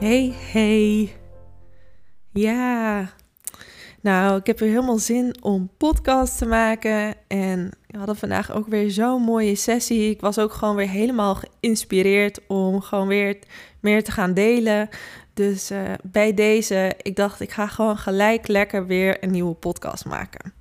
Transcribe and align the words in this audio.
Hey, 0.00 0.34
hey. 0.52 1.12
Ja. 2.32 3.10
Nou, 4.00 4.36
ik 4.36 4.46
heb 4.46 4.58
weer 4.58 4.68
helemaal 4.68 4.98
zin 4.98 5.34
om 5.42 5.70
podcast 5.76 6.38
te 6.38 6.46
maken. 6.46 7.14
En 7.26 7.70
we 7.86 7.98
hadden 7.98 8.16
vandaag 8.16 8.52
ook 8.52 8.66
weer 8.66 8.90
zo'n 8.90 9.22
mooie 9.22 9.54
sessie. 9.54 10.10
Ik 10.10 10.20
was 10.20 10.38
ook 10.38 10.52
gewoon 10.52 10.76
weer 10.76 10.88
helemaal 10.88 11.34
geïnspireerd 11.34 12.40
om 12.46 12.80
gewoon 12.80 13.06
weer 13.06 13.38
meer 13.80 14.04
te 14.04 14.10
gaan 14.10 14.34
delen. 14.34 14.88
Dus 15.34 15.70
uh, 15.70 15.92
bij 16.02 16.34
deze, 16.34 16.92
ik 17.02 17.16
dacht, 17.16 17.40
ik 17.40 17.50
ga 17.50 17.66
gewoon 17.66 17.96
gelijk 17.96 18.48
lekker 18.48 18.86
weer 18.86 19.24
een 19.24 19.30
nieuwe 19.30 19.54
podcast 19.54 20.04
maken. 20.04 20.52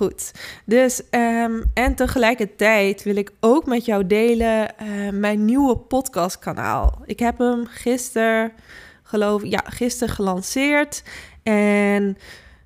Goed, 0.00 0.32
dus 0.64 1.02
um, 1.10 1.64
en 1.74 1.94
tegelijkertijd 1.94 3.02
wil 3.02 3.16
ik 3.16 3.30
ook 3.40 3.66
met 3.66 3.84
jou 3.84 4.06
delen 4.06 4.74
uh, 4.82 5.10
mijn 5.12 5.44
nieuwe 5.44 5.76
podcastkanaal. 5.76 7.02
Ik 7.04 7.18
heb 7.18 7.38
hem 7.38 7.66
gisteren, 7.66 8.52
geloof 9.02 9.44
ja, 9.44 9.62
gisteren 9.64 10.14
gelanceerd. 10.14 11.02
En 11.42 12.16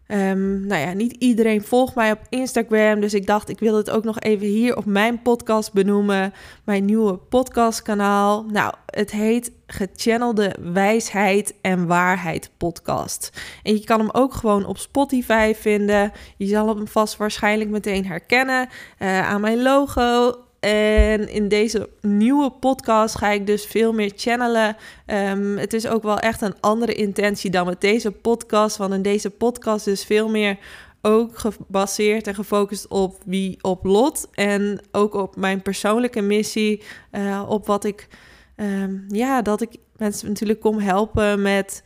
Um, 0.09 0.67
nou 0.67 0.81
ja, 0.81 0.93
niet 0.93 1.13
iedereen 1.13 1.63
volgt 1.63 1.95
mij 1.95 2.13
op 2.13 2.21
Instagram, 2.29 3.01
dus 3.01 3.15
ik 3.15 3.27
dacht 3.27 3.49
ik 3.49 3.59
wil 3.59 3.77
het 3.77 3.91
ook 3.91 4.05
nog 4.05 4.21
even 4.21 4.47
hier 4.47 4.77
op 4.77 4.85
mijn 4.85 5.23
podcast 5.23 5.73
benoemen, 5.73 6.33
mijn 6.65 6.85
nieuwe 6.85 7.17
podcastkanaal. 7.17 8.45
Nou, 8.45 8.75
het 8.87 9.11
heet 9.11 9.53
Gechannelde 9.67 10.57
Wijsheid 10.73 11.55
en 11.61 11.87
Waarheid 11.87 12.51
Podcast. 12.57 13.31
En 13.63 13.75
je 13.75 13.85
kan 13.85 13.99
hem 13.99 14.11
ook 14.13 14.35
gewoon 14.35 14.67
op 14.67 14.79
Spotify 14.79 15.53
vinden. 15.55 16.13
Je 16.37 16.47
zal 16.47 16.77
hem 16.77 16.89
vast 16.89 17.17
waarschijnlijk 17.17 17.71
meteen 17.71 18.07
herkennen 18.07 18.69
uh, 18.99 19.29
aan 19.31 19.41
mijn 19.41 19.63
logo. 19.63 20.33
En 20.65 21.29
in 21.29 21.49
deze 21.49 21.89
nieuwe 22.01 22.51
podcast 22.51 23.19
ga 23.19 23.31
ik 23.31 23.47
dus 23.47 23.65
veel 23.65 23.93
meer 23.93 24.13
channelen. 24.17 24.77
Um, 25.07 25.59
het 25.59 25.73
is 25.73 25.87
ook 25.87 26.03
wel 26.03 26.19
echt 26.19 26.43
een 26.43 26.61
andere 26.61 26.95
intentie 26.95 27.51
dan 27.51 27.67
met 27.67 27.81
deze 27.81 28.11
podcast. 28.11 28.77
Want 28.77 28.93
in 28.93 29.03
deze 29.03 29.31
podcast 29.31 29.87
is 29.87 30.05
veel 30.05 30.29
meer 30.29 30.59
ook 31.03 31.39
gebaseerd 31.39 32.27
en 32.27 32.35
gefocust 32.35 32.89
op 32.89 33.17
wie 33.25 33.59
op 33.61 33.85
lot. 33.85 34.29
En 34.33 34.81
ook 34.93 35.15
op 35.15 35.37
mijn 35.37 35.63
persoonlijke 35.63 36.21
missie. 36.21 36.83
Uh, 37.13 37.45
op 37.49 37.67
wat 37.67 37.85
ik, 37.85 38.09
um, 38.57 39.05
ja, 39.09 39.43
dat 39.43 39.61
ik 39.61 39.77
mensen 39.97 40.29
natuurlijk 40.29 40.61
kom 40.61 40.79
helpen 40.79 41.43
met 41.43 41.83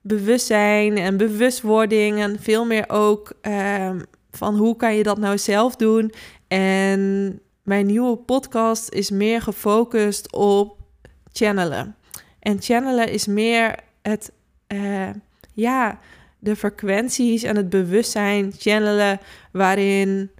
bewustzijn 0.00 0.96
en 0.96 1.16
bewustwording. 1.16 2.18
En 2.18 2.36
veel 2.40 2.64
meer 2.64 2.84
ook 2.88 3.32
um, 3.42 4.02
van 4.30 4.56
hoe 4.56 4.76
kan 4.76 4.94
je 4.94 5.02
dat 5.02 5.18
nou 5.18 5.38
zelf 5.38 5.76
doen. 5.76 6.12
En 6.48 7.38
mijn 7.64 7.86
nieuwe 7.86 8.16
podcast 8.16 8.90
is 8.90 9.10
meer 9.10 9.42
gefocust 9.42 10.32
op 10.32 10.76
channelen. 11.32 11.96
En 12.38 12.62
channelen 12.62 13.08
is 13.08 13.26
meer 13.26 13.74
het, 14.02 14.32
uh, 14.68 15.08
ja, 15.52 15.98
de 16.38 16.56
frequenties 16.56 17.42
en 17.42 17.56
het 17.56 17.68
bewustzijn 17.68 18.52
channelen 18.58 19.20
waarin 19.52 20.30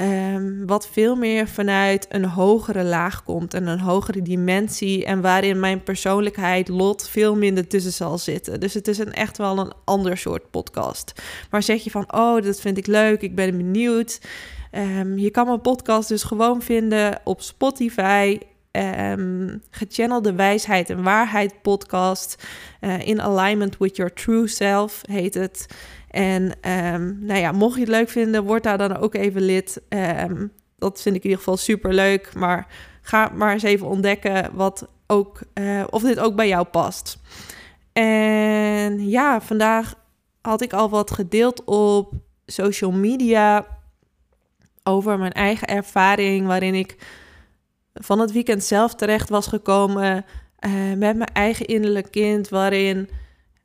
um, 0.00 0.66
wat 0.66 0.88
veel 0.88 1.16
meer 1.16 1.48
vanuit 1.48 2.06
een 2.08 2.24
hogere 2.24 2.84
laag 2.84 3.24
komt 3.24 3.54
en 3.54 3.66
een 3.66 3.80
hogere 3.80 4.22
dimensie 4.22 5.04
en 5.04 5.20
waarin 5.20 5.60
mijn 5.60 5.82
persoonlijkheid 5.82 6.68
lot 6.68 7.08
veel 7.08 7.36
minder 7.36 7.66
tussen 7.66 7.92
zal 7.92 8.18
zitten. 8.18 8.60
Dus 8.60 8.74
het 8.74 8.88
is 8.88 8.98
een 8.98 9.12
echt 9.12 9.38
wel 9.38 9.58
een 9.58 9.72
ander 9.84 10.16
soort 10.16 10.50
podcast. 10.50 11.22
Maar 11.50 11.62
zeg 11.62 11.84
je 11.84 11.90
van, 11.90 12.12
oh, 12.14 12.42
dat 12.42 12.60
vind 12.60 12.78
ik 12.78 12.86
leuk, 12.86 13.20
ik 13.20 13.34
ben 13.34 13.56
benieuwd. 13.56 14.20
Um, 14.72 15.18
je 15.18 15.30
kan 15.30 15.46
mijn 15.46 15.60
podcast 15.60 16.08
dus 16.08 16.22
gewoon 16.22 16.62
vinden 16.62 17.20
op 17.24 17.40
Spotify. 17.40 18.38
Um, 18.70 19.62
gechannelde 19.70 20.32
wijsheid 20.32 20.90
en 20.90 21.02
waarheid 21.02 21.62
podcast. 21.62 22.48
Uh, 22.80 23.06
in 23.06 23.20
alignment 23.20 23.78
with 23.78 23.96
your 23.96 24.12
true 24.12 24.48
self 24.48 25.00
heet 25.02 25.34
het. 25.34 25.66
En 26.10 26.42
um, 26.70 27.18
nou 27.20 27.40
ja, 27.40 27.52
mocht 27.52 27.74
je 27.74 27.80
het 27.80 27.88
leuk 27.88 28.08
vinden, 28.08 28.44
word 28.44 28.62
daar 28.62 28.78
dan 28.78 28.96
ook 28.96 29.14
even 29.14 29.42
lid. 29.42 29.82
dat 30.78 31.02
vind 31.02 31.16
ik 31.16 31.22
in 31.22 31.30
ieder 31.30 31.38
geval 31.38 31.56
super 31.56 31.94
leuk. 31.94 32.34
Maar 32.34 32.66
ga 33.02 33.30
maar 33.34 33.52
eens 33.52 33.62
even 33.62 33.86
ontdekken 33.86 34.50
wat 34.54 34.88
ook, 35.06 35.40
uh, 35.54 35.84
of 35.90 36.02
dit 36.02 36.18
ook 36.18 36.34
bij 36.34 36.48
jou 36.48 36.64
past. 36.64 37.18
En 37.92 39.08
ja, 39.08 39.40
vandaag 39.40 39.94
had 40.40 40.60
ik 40.62 40.72
al 40.72 40.90
wat 40.90 41.10
gedeeld 41.10 41.64
op 41.64 42.12
social 42.46 42.92
media 42.92 43.66
over 44.84 45.18
mijn 45.18 45.32
eigen 45.32 45.68
ervaring, 45.68 46.46
waarin 46.46 46.74
ik 46.74 46.96
van 47.94 48.18
het 48.18 48.32
weekend 48.32 48.64
zelf 48.64 48.94
terecht 48.94 49.28
was 49.28 49.46
gekomen 49.46 50.24
uh, 50.66 50.72
met 50.96 51.16
mijn 51.16 51.32
eigen 51.32 51.66
innerlijk 51.66 52.10
kind, 52.10 52.48
waarin 52.48 53.08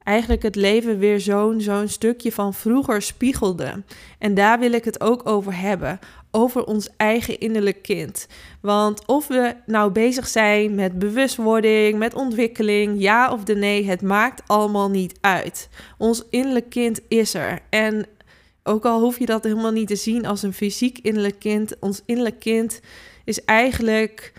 eigenlijk 0.03 0.44
het 0.44 0.55
leven 0.55 1.00
weer 1.00 1.19
zo'n 1.19 1.61
zo'n 1.61 1.88
stukje 1.88 2.31
van 2.31 2.53
vroeger 2.53 3.01
spiegelde. 3.01 3.83
En 4.19 4.33
daar 4.33 4.59
wil 4.59 4.72
ik 4.72 4.85
het 4.85 5.01
ook 5.01 5.29
over 5.29 5.59
hebben, 5.59 6.00
over 6.31 6.66
ons 6.66 6.89
eigen 6.97 7.39
innerlijk 7.39 7.81
kind. 7.81 8.28
Want 8.61 9.05
of 9.05 9.28
we 9.28 9.55
nou 9.66 9.91
bezig 9.91 10.28
zijn 10.28 10.75
met 10.75 10.99
bewustwording, 10.99 11.97
met 11.97 12.13
ontwikkeling, 12.13 13.01
ja 13.01 13.31
of 13.31 13.44
de 13.44 13.55
nee, 13.55 13.85
het 13.85 14.01
maakt 14.01 14.41
allemaal 14.45 14.89
niet 14.89 15.17
uit. 15.22 15.69
Ons 15.97 16.23
innerlijk 16.29 16.69
kind 16.69 17.01
is 17.07 17.34
er. 17.34 17.59
En 17.69 18.05
ook 18.67 18.85
al 18.85 19.00
hoef 19.00 19.19
je 19.19 19.25
dat 19.25 19.44
helemaal 19.44 19.72
niet 19.72 19.88
te 19.88 19.95
zien 19.95 20.25
als 20.25 20.44
een 20.44 20.53
fysiek 20.53 21.00
innerlijk 21.01 21.39
kind. 21.39 21.79
Ons 21.79 22.01
innerlijk 22.05 22.39
kind 22.39 22.79
is 23.25 23.44
eigenlijk 23.45 24.33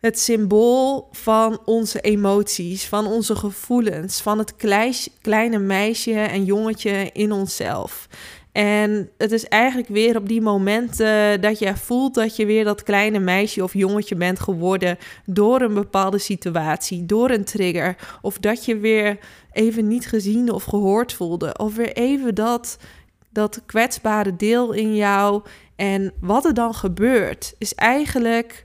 het 0.00 0.18
symbool 0.18 1.08
van 1.12 1.60
onze 1.64 2.00
emoties, 2.00 2.86
van 2.86 3.06
onze 3.06 3.36
gevoelens, 3.36 4.20
van 4.20 4.38
het 4.38 4.54
kleine 5.20 5.58
meisje 5.58 6.14
en 6.14 6.44
jongetje 6.44 7.10
in 7.12 7.32
onszelf. 7.32 8.08
En 8.52 9.10
het 9.18 9.32
is 9.32 9.44
eigenlijk 9.48 9.88
weer 9.88 10.16
op 10.16 10.28
die 10.28 10.40
momenten 10.40 11.40
dat 11.40 11.58
je 11.58 11.76
voelt 11.76 12.14
dat 12.14 12.36
je 12.36 12.46
weer 12.46 12.64
dat 12.64 12.82
kleine 12.82 13.18
meisje 13.18 13.62
of 13.62 13.74
jongetje 13.74 14.14
bent 14.14 14.40
geworden 14.40 14.98
door 15.26 15.60
een 15.60 15.74
bepaalde 15.74 16.18
situatie, 16.18 17.06
door 17.06 17.30
een 17.30 17.44
trigger. 17.44 17.96
Of 18.22 18.38
dat 18.38 18.64
je 18.64 18.76
weer 18.76 19.18
even 19.52 19.88
niet 19.88 20.06
gezien 20.06 20.52
of 20.52 20.64
gehoord 20.64 21.12
voelde. 21.12 21.58
Of 21.58 21.76
weer 21.76 21.92
even 21.92 22.34
dat 22.34 22.76
dat 23.30 23.62
kwetsbare 23.66 24.36
deel 24.36 24.72
in 24.72 24.94
jou. 24.94 25.42
En 25.76 26.12
wat 26.20 26.44
er 26.44 26.54
dan 26.54 26.74
gebeurt, 26.74 27.54
is 27.58 27.74
eigenlijk. 27.74 28.64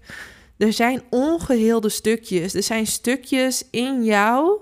Er 0.58 0.74
zijn 0.74 1.02
ongeheelde 1.10 1.90
stukjes. 1.90 2.54
Er 2.54 2.64
zijn 2.64 2.88
stukjes 2.88 3.68
in 3.72 4.04
jou 4.04 4.60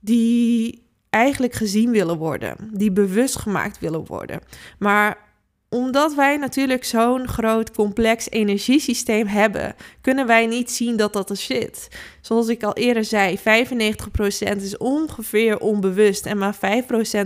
die 0.00 0.86
eigenlijk 1.10 1.52
gezien 1.52 1.90
willen 1.90 2.18
worden, 2.18 2.70
die 2.72 2.92
bewust 2.92 3.36
gemaakt 3.36 3.78
willen 3.78 4.06
worden. 4.06 4.40
Maar 4.78 5.27
omdat 5.70 6.14
wij 6.14 6.36
natuurlijk 6.36 6.84
zo'n 6.84 7.28
groot 7.28 7.70
complex 7.70 8.30
energiesysteem 8.30 9.26
hebben, 9.26 9.74
kunnen 10.00 10.26
wij 10.26 10.46
niet 10.46 10.70
zien 10.70 10.96
dat 10.96 11.12
dat 11.12 11.30
er 11.30 11.36
zit. 11.36 11.88
Zoals 12.20 12.48
ik 12.48 12.62
al 12.62 12.72
eerder 12.74 13.04
zei, 13.04 13.38
95% 13.38 13.42
is 14.56 14.76
ongeveer 14.76 15.58
onbewust 15.58 16.26
en 16.26 16.38
maar 16.38 16.54
5% 16.54 16.58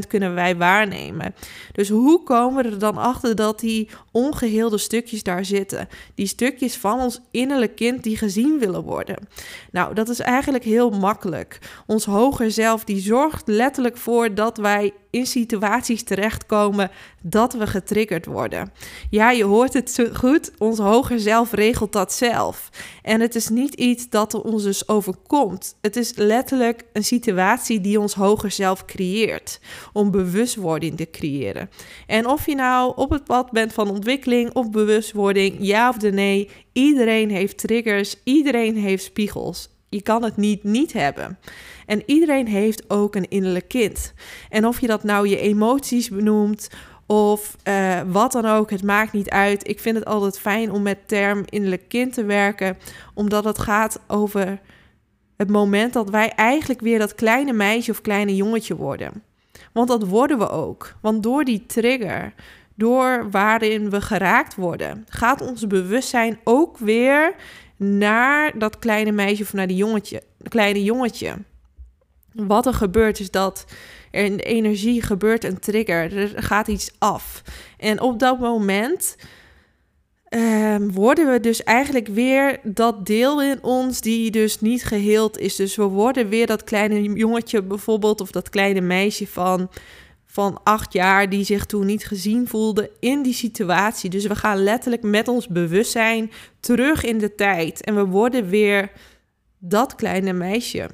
kunnen 0.09 0.35
wij 0.35 0.57
waarnemen. 0.57 1.35
Dus 1.73 1.89
hoe 1.89 2.23
komen 2.23 2.63
we 2.63 2.71
er 2.71 2.79
dan 2.79 2.97
achter 2.97 3.37
dat 3.37 3.61
die 3.61 3.89
ongeheelde 4.13 4.79
stukjes 4.79 5.23
daar 5.23 5.45
zitten? 5.45 5.89
Die 6.15 6.27
stukjes 6.27 6.77
van 6.77 7.01
ons 7.01 7.21
innerlijk 7.31 7.77
kind 7.77 8.03
die 8.03 8.17
gezien 8.17 8.59
willen 8.59 8.83
worden. 8.83 9.29
Nou, 9.71 9.95
dat 9.95 10.09
is 10.09 10.21
eigenlijk 10.21 10.65
heel 10.65 10.91
makkelijk. 10.91 11.59
Ons 11.87 12.05
hoger 12.05 12.51
zelf 12.51 12.85
die 12.85 13.01
zorgt 13.01 13.49
letterlijk 13.49 13.97
voor 13.97 14.35
dat 14.35 14.57
wij 14.57 14.93
in 15.11 15.27
situaties 15.27 16.03
terechtkomen 16.03 16.91
dat 17.23 17.53
we 17.53 17.67
getriggerd 17.67 18.27
worden. 18.27 18.73
Ja, 19.11 19.31
je 19.31 19.45
hoort 19.45 19.73
het 19.73 20.11
goed. 20.13 20.51
Ons 20.59 20.79
hoger 20.79 21.21
zelf 21.21 21.53
regelt 21.53 21.93
dat 21.93 22.13
zelf. 22.13 22.69
En 23.03 23.21
het 23.21 23.35
is 23.35 23.49
niet 23.49 23.75
iets 23.75 24.09
dat 24.09 24.33
er 24.33 24.43
ons 24.43 24.63
dus 24.63 24.89
overkomt. 24.89 25.77
Het 25.81 25.97
is 25.97 26.13
letterlijk 26.17 26.83
een 26.93 27.05
situatie 27.05 27.81
die 27.81 28.01
ons 28.01 28.15
hoger 28.15 28.51
zelf 28.51 28.85
creëert. 28.85 29.61
Om 29.93 30.11
bewustwording 30.11 30.97
te 30.97 31.11
creëren. 31.11 31.71
En 32.07 32.27
of 32.27 32.47
je 32.47 32.55
nou 32.55 32.93
op 32.97 33.11
het 33.11 33.25
pad 33.25 33.51
bent 33.51 33.73
van 33.73 33.91
ontwikkeling 33.91 34.53
of 34.53 34.71
bewustwording, 34.71 35.57
ja 35.59 35.89
of 35.89 35.97
de 35.97 36.13
nee, 36.13 36.49
iedereen 36.73 37.31
heeft 37.31 37.59
triggers, 37.59 38.17
iedereen 38.25 38.77
heeft 38.77 39.05
spiegels. 39.05 39.71
je 39.89 40.03
kan 40.03 40.25
het 40.25 40.37
niet 40.37 40.65
niet 40.65 40.93
hebben. 40.93 41.39
En 41.87 42.03
iedereen 42.07 42.47
heeft 42.47 42.91
ook 42.91 43.15
een 43.15 43.29
innerlijk 43.29 43.69
kind. 43.69 44.13
En 44.49 44.67
of 44.67 44.81
je 44.81 44.87
dat 44.87 45.05
nou 45.05 45.29
je 45.29 45.39
emoties 45.39 46.09
benoemt 46.09 46.69
of 47.13 47.57
uh, 47.69 48.01
wat 48.07 48.33
dan 48.33 48.45
ook, 48.45 48.71
het 48.71 48.83
maakt 48.83 49.13
niet 49.13 49.31
uit. 49.31 49.69
Ik 49.69 49.81
vind 49.81 49.97
het 49.97 50.05
altijd 50.05 50.39
fijn 50.39 50.71
om 50.73 50.83
met 50.83 51.09
term 51.09 51.43
innerlijk 51.49 51.89
kind 51.89 52.13
te 52.13 52.25
werken, 52.25 52.79
omdat 53.15 53.45
het 53.45 53.59
gaat 53.59 54.01
over 54.07 54.61
het 55.37 55.51
moment 55.51 55.93
dat 55.93 56.11
wij 56.11 56.31
eigenlijk 56.31 56.81
weer 56.81 56.99
dat 56.99 57.15
kleine 57.15 57.53
meisje 57.53 57.91
of 57.91 58.01
kleine 58.01 58.37
jongetje 58.37 58.77
worden. 58.77 59.23
Want 59.73 59.89
dat 59.89 60.07
worden 60.07 60.39
we 60.39 60.49
ook. 60.49 60.95
Want 61.01 61.23
door 61.23 61.45
die 61.45 61.67
trigger, 61.67 62.35
door 62.75 63.31
waarin 63.31 63.91
we 63.91 64.01
geraakt 64.01 64.55
worden, 64.55 65.07
gaat 65.09 65.41
ons 65.41 65.67
bewustzijn 65.67 66.39
ook 66.45 66.79
weer 66.79 67.35
naar 67.77 68.59
dat 68.59 68.79
kleine 68.79 69.13
meisje 69.13 69.43
of 69.43 69.53
naar 69.53 69.67
die 69.67 69.77
jongetje, 69.77 70.23
kleine 70.49 70.83
jongetje. 70.85 71.35
Wat 72.35 72.67
er 72.67 72.75
gebeurt 72.75 73.21
is 73.21 73.31
dat 73.31 73.65
er 74.11 74.25
in 74.25 74.39
energie 74.39 75.03
gebeurt 75.03 75.45
een 75.45 75.59
trigger, 75.59 76.17
er 76.17 76.43
gaat 76.43 76.69
iets 76.69 76.91
af. 76.99 77.43
En 77.79 78.01
op 78.01 78.19
dat 78.19 78.39
moment 78.39 79.17
um, 80.29 80.93
worden 80.93 81.33
we 81.33 81.41
dus 81.41 81.63
eigenlijk 81.63 82.09
weer 82.09 82.61
dat 82.63 83.07
deel 83.07 83.43
in 83.43 83.63
ons 83.63 84.01
die 84.01 84.31
dus 84.31 84.61
niet 84.61 84.85
geheeld 84.85 85.39
is. 85.39 85.57
Dus 85.57 85.77
we 85.77 85.85
worden 85.85 86.29
weer 86.29 86.47
dat 86.47 86.65
kleine 86.65 87.03
jongetje 87.03 87.63
bijvoorbeeld 87.63 88.21
of 88.21 88.31
dat 88.31 88.49
kleine 88.49 88.81
meisje 88.81 89.27
van 89.27 89.71
van 90.33 90.61
acht 90.63 90.93
jaar 90.93 91.29
die 91.29 91.45
zich 91.45 91.67
toen 91.67 91.87
niet 91.87 92.07
gezien 92.07 92.49
voelde 92.49 92.91
in 93.01 93.23
die 93.23 93.35
situatie. 93.35 94.11
Dus 94.11 94.27
we 94.27 94.37
gaan 94.37 94.63
letterlijk 94.63 95.03
met 95.03 95.29
ons 95.29 95.49
bewustzijn 95.49 96.31
terug 96.61 97.05
in 97.05 97.19
de 97.19 97.35
tijd 97.35 97.85
en 97.85 97.95
we 97.95 98.05
worden 98.05 98.49
weer 98.49 98.91
dat 99.59 99.95
kleine 99.95 100.33
meisje. 100.33 100.89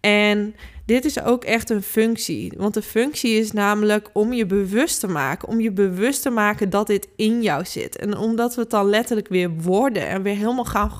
En 0.00 0.54
dit 0.86 1.04
is 1.04 1.22
ook 1.22 1.44
echt 1.44 1.70
een 1.70 1.82
functie. 1.82 2.52
Want 2.56 2.74
de 2.74 2.82
functie 2.82 3.38
is 3.38 3.52
namelijk 3.52 4.10
om 4.12 4.32
je 4.32 4.46
bewust 4.46 5.00
te 5.00 5.08
maken. 5.08 5.48
Om 5.48 5.60
je 5.60 5.72
bewust 5.72 6.22
te 6.22 6.30
maken 6.30 6.70
dat 6.70 6.86
dit 6.86 7.08
in 7.16 7.42
jou 7.42 7.64
zit. 7.64 7.96
En 7.96 8.16
omdat 8.16 8.54
we 8.54 8.60
het 8.60 8.70
dan 8.70 8.88
letterlijk 8.88 9.28
weer 9.28 9.50
worden 9.50 10.08
en 10.08 10.22
weer 10.22 10.36
helemaal 10.36 10.64
gaan, 10.64 10.92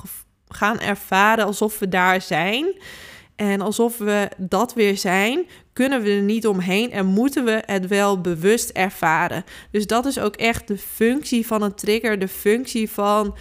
gaan 0.49 0.81
ervaren 0.81 1.45
alsof 1.45 1.79
we 1.79 1.89
daar 1.89 2.23
zijn. 2.23 2.67
En 3.37 3.61
alsof 3.61 3.99
we 3.99 4.29
dat 4.37 4.75
weer 4.75 4.97
zijn, 4.97 5.47
kunnen 5.73 6.03
we 6.03 6.11
er 6.11 6.23
niet 6.23 6.47
omheen 6.47 6.93
en 6.93 7.07
moeten 7.07 7.45
we 7.45 7.63
het 7.67 7.87
wel 7.87 8.21
bewust 8.21 8.71
ervaren. 8.71 9.45
Dus 9.71 9.87
dat 9.87 10.07
is 10.07 10.19
ook 10.19 10.37
echt 10.37 10.69
de 10.69 10.79
functie 10.79 11.47
van 11.47 11.63
een 11.63 11.75
trigger, 11.75 12.19
de 12.19 12.29
functie 12.29 12.91
van 12.91 13.37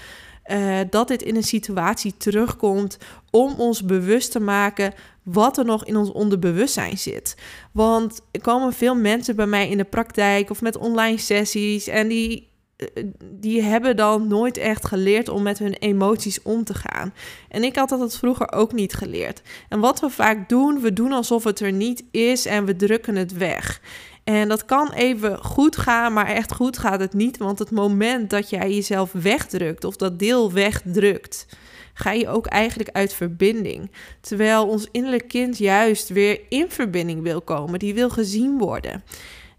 uh, 0.51 0.79
dat 0.89 1.07
dit 1.07 1.21
in 1.21 1.35
een 1.35 1.43
situatie 1.43 2.13
terugkomt 2.17 2.97
om 3.31 3.53
ons 3.57 3.83
bewust 3.83 4.31
te 4.31 4.39
maken 4.39 4.93
wat 5.23 5.57
er 5.57 5.65
nog 5.65 5.85
in 5.85 5.95
ons 5.95 6.11
onderbewustzijn 6.11 6.97
zit. 6.97 7.35
Want 7.71 8.21
er 8.31 8.41
komen 8.41 8.73
veel 8.73 8.95
mensen 8.95 9.35
bij 9.35 9.47
mij 9.47 9.69
in 9.69 9.77
de 9.77 9.83
praktijk 9.83 10.49
of 10.49 10.61
met 10.61 10.77
online 10.77 11.17
sessies 11.17 11.87
en 11.87 12.07
die, 12.07 12.49
eh, 12.75 13.03
die 13.31 13.61
hebben 13.61 13.95
dan 13.95 14.27
nooit 14.27 14.57
echt 14.57 14.87
geleerd 14.87 15.29
om 15.29 15.43
met 15.43 15.59
hun 15.59 15.73
emoties 15.73 16.41
om 16.41 16.63
te 16.63 16.73
gaan. 16.73 17.13
En 17.49 17.63
ik 17.63 17.75
had 17.75 17.89
dat 17.89 18.17
vroeger 18.17 18.51
ook 18.51 18.73
niet 18.73 18.93
geleerd. 18.93 19.41
En 19.69 19.79
wat 19.79 19.99
we 19.99 20.09
vaak 20.09 20.49
doen, 20.49 20.81
we 20.81 20.93
doen 20.93 21.11
alsof 21.11 21.43
het 21.43 21.59
er 21.59 21.71
niet 21.71 22.03
is 22.11 22.45
en 22.45 22.65
we 22.65 22.75
drukken 22.75 23.15
het 23.15 23.33
weg. 23.33 23.81
En 24.27 24.47
dat 24.47 24.65
kan 24.65 24.91
even 24.91 25.37
goed 25.37 25.77
gaan, 25.77 26.13
maar 26.13 26.25
echt 26.25 26.53
goed 26.53 26.77
gaat 26.77 26.99
het 26.99 27.13
niet. 27.13 27.37
Want 27.37 27.59
het 27.59 27.71
moment 27.71 28.29
dat 28.29 28.49
jij 28.49 28.73
jezelf 28.73 29.11
wegdrukt 29.11 29.83
of 29.83 29.95
dat 29.95 30.19
deel 30.19 30.51
wegdrukt, 30.51 31.47
ga 31.93 32.11
je 32.11 32.27
ook 32.27 32.45
eigenlijk 32.45 32.89
uit 32.91 33.13
verbinding. 33.13 33.91
Terwijl 34.21 34.67
ons 34.67 34.87
innerlijk 34.91 35.27
kind 35.27 35.57
juist 35.57 36.09
weer 36.09 36.39
in 36.49 36.69
verbinding 36.69 37.23
wil 37.23 37.41
komen, 37.41 37.79
die 37.79 37.93
wil 37.93 38.09
gezien 38.09 38.57
worden. 38.57 39.03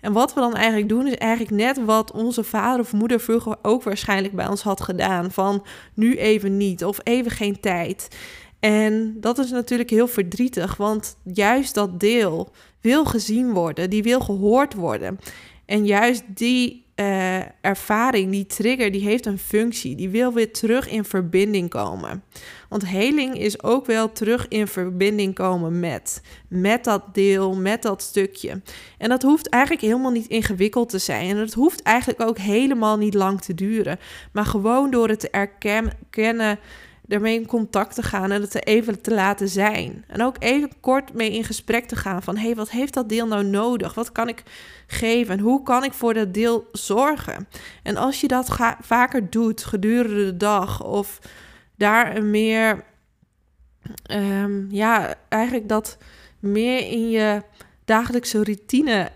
En 0.00 0.12
wat 0.12 0.34
we 0.34 0.40
dan 0.40 0.54
eigenlijk 0.54 0.88
doen, 0.88 1.06
is 1.06 1.16
eigenlijk 1.16 1.62
net 1.62 1.84
wat 1.84 2.12
onze 2.12 2.44
vader 2.44 2.80
of 2.80 2.92
moeder 2.92 3.20
vroeger 3.20 3.56
ook 3.62 3.82
waarschijnlijk 3.82 4.34
bij 4.34 4.48
ons 4.48 4.62
had 4.62 4.80
gedaan: 4.80 5.30
van 5.30 5.64
nu 5.94 6.16
even 6.16 6.56
niet 6.56 6.84
of 6.84 6.98
even 7.02 7.30
geen 7.30 7.60
tijd. 7.60 8.08
En 8.60 9.16
dat 9.20 9.38
is 9.38 9.50
natuurlijk 9.50 9.90
heel 9.90 10.08
verdrietig, 10.08 10.76
want 10.76 11.16
juist 11.32 11.75
dat 11.75 12.00
deel 12.00 12.52
wil 12.81 13.05
gezien 13.05 13.52
worden, 13.52 13.90
die 13.90 14.02
wil 14.02 14.20
gehoord 14.20 14.75
worden. 14.75 15.19
En 15.66 15.87
juist 15.87 16.22
die 16.28 16.87
uh, 17.00 17.37
ervaring, 17.60 18.31
die 18.31 18.46
trigger, 18.46 18.90
die 18.90 19.02
heeft 19.02 19.26
een 19.26 19.38
functie. 19.38 19.96
Die 19.96 20.08
wil 20.08 20.32
weer 20.32 20.52
terug 20.52 20.88
in 20.88 21.05
verbinding 21.05 21.70
komen. 21.70 22.22
Want 22.69 22.87
heling 22.87 23.38
is 23.38 23.62
ook 23.62 23.87
wel 23.87 24.12
terug 24.12 24.49
in 24.49 24.66
verbinding 24.66 25.34
komen 25.34 25.81
met. 25.81 26.20
Met 26.49 26.84
dat 26.84 27.14
deel, 27.14 27.56
met 27.56 27.82
dat 27.82 28.02
stukje. 28.02 28.62
En 28.99 29.08
dat 29.08 29.22
hoeft 29.22 29.49
eigenlijk 29.49 29.82
helemaal 29.82 30.11
niet 30.11 30.26
ingewikkeld 30.26 30.88
te 30.88 30.99
zijn. 30.99 31.28
En 31.28 31.37
het 31.37 31.54
hoeft 31.54 31.82
eigenlijk 31.82 32.20
ook 32.20 32.38
helemaal 32.38 32.96
niet 32.96 33.14
lang 33.14 33.40
te 33.40 33.54
duren. 33.54 33.99
Maar 34.32 34.46
gewoon 34.46 34.90
door 34.90 35.08
het 35.08 35.20
te 35.20 35.31
erkennen 35.31 36.58
ermee 37.08 37.40
in 37.40 37.46
contact 37.46 37.94
te 37.94 38.02
gaan 38.02 38.31
en 38.31 38.40
het 38.40 38.55
er 38.55 38.62
even 38.62 39.00
te 39.00 39.14
laten 39.14 39.49
zijn. 39.49 40.05
En 40.06 40.22
ook 40.22 40.37
even 40.38 40.70
kort 40.81 41.12
mee 41.12 41.31
in 41.31 41.44
gesprek 41.44 41.84
te 41.84 41.96
gaan 41.96 42.22
van... 42.22 42.37
hey, 42.37 42.55
wat 42.55 42.70
heeft 42.70 42.94
dat 42.94 43.08
deel 43.08 43.26
nou 43.26 43.44
nodig? 43.44 43.94
Wat 43.94 44.12
kan 44.12 44.28
ik 44.28 44.43
geven? 44.87 45.34
En 45.34 45.40
hoe 45.40 45.62
kan 45.62 45.84
ik 45.84 45.93
voor 45.93 46.14
dat 46.14 46.34
deel 46.34 46.69
zorgen? 46.72 47.49
En 47.82 47.96
als 47.96 48.20
je 48.20 48.28
dat 48.28 48.56
vaker 48.81 49.31
doet 49.31 49.64
gedurende 49.64 50.25
de 50.25 50.37
dag... 50.37 50.84
of 50.84 51.19
daar 51.76 52.16
een 52.16 52.31
meer... 52.31 52.84
Um, 54.11 54.66
ja, 54.70 55.14
eigenlijk 55.28 55.69
dat 55.69 55.99
meer 56.38 56.78
in 56.78 57.11
je 57.11 57.43
dagelijkse 57.84 58.44
routine 58.44 59.11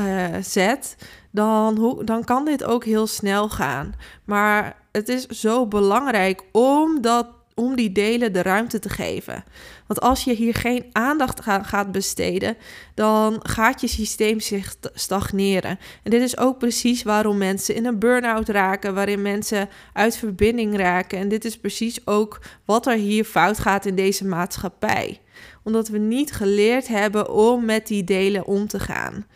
uh, 0.00 0.36
zet... 0.40 0.96
Dan, 1.38 2.00
dan 2.04 2.24
kan 2.24 2.44
dit 2.44 2.64
ook 2.64 2.84
heel 2.84 3.06
snel 3.06 3.48
gaan. 3.48 3.94
Maar 4.24 4.76
het 4.92 5.08
is 5.08 5.26
zo 5.26 5.66
belangrijk 5.66 6.42
om, 6.52 7.00
dat, 7.00 7.26
om 7.54 7.76
die 7.76 7.92
delen 7.92 8.32
de 8.32 8.42
ruimte 8.42 8.78
te 8.78 8.88
geven. 8.88 9.44
Want 9.86 10.00
als 10.00 10.24
je 10.24 10.32
hier 10.32 10.54
geen 10.54 10.84
aandacht 10.92 11.40
gaat 11.62 11.92
besteden, 11.92 12.56
dan 12.94 13.40
gaat 13.42 13.80
je 13.80 13.86
systeem 13.86 14.40
zich 14.40 14.76
stagneren. 14.94 15.78
En 16.02 16.10
dit 16.10 16.22
is 16.22 16.38
ook 16.38 16.58
precies 16.58 17.02
waarom 17.02 17.38
mensen 17.38 17.74
in 17.74 17.86
een 17.86 17.98
burn-out 17.98 18.48
raken, 18.48 18.94
waarin 18.94 19.22
mensen 19.22 19.68
uit 19.92 20.16
verbinding 20.16 20.76
raken. 20.76 21.18
En 21.18 21.28
dit 21.28 21.44
is 21.44 21.58
precies 21.58 22.06
ook 22.06 22.40
wat 22.64 22.86
er 22.86 22.96
hier 22.96 23.24
fout 23.24 23.58
gaat 23.58 23.86
in 23.86 23.94
deze 23.94 24.26
maatschappij. 24.26 25.20
Omdat 25.64 25.88
we 25.88 25.98
niet 25.98 26.32
geleerd 26.32 26.88
hebben 26.88 27.30
om 27.32 27.64
met 27.64 27.86
die 27.86 28.04
delen 28.04 28.46
om 28.46 28.66
te 28.66 28.80
gaan. 28.80 29.26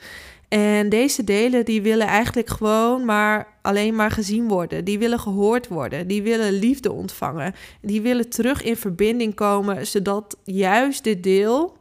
En 0.53 0.89
deze 0.89 1.25
delen 1.25 1.65
die 1.65 1.83
willen 1.83 2.07
eigenlijk 2.07 2.49
gewoon 2.49 3.05
maar 3.05 3.59
alleen 3.63 3.95
maar 3.95 4.11
gezien 4.11 4.49
worden. 4.49 4.85
Die 4.85 4.99
willen 4.99 5.21
gehoord 5.21 5.69
worden. 5.69 6.07
Die 6.07 6.23
willen 6.23 6.53
liefde 6.53 6.93
ontvangen. 6.93 7.55
Die 7.81 8.01
willen 8.01 8.31
terug 8.31 8.63
in 8.63 8.77
verbinding 8.77 9.35
komen, 9.35 9.87
zodat 9.87 10.37
juist 10.45 11.05
dit 11.05 11.23
deel 11.23 11.77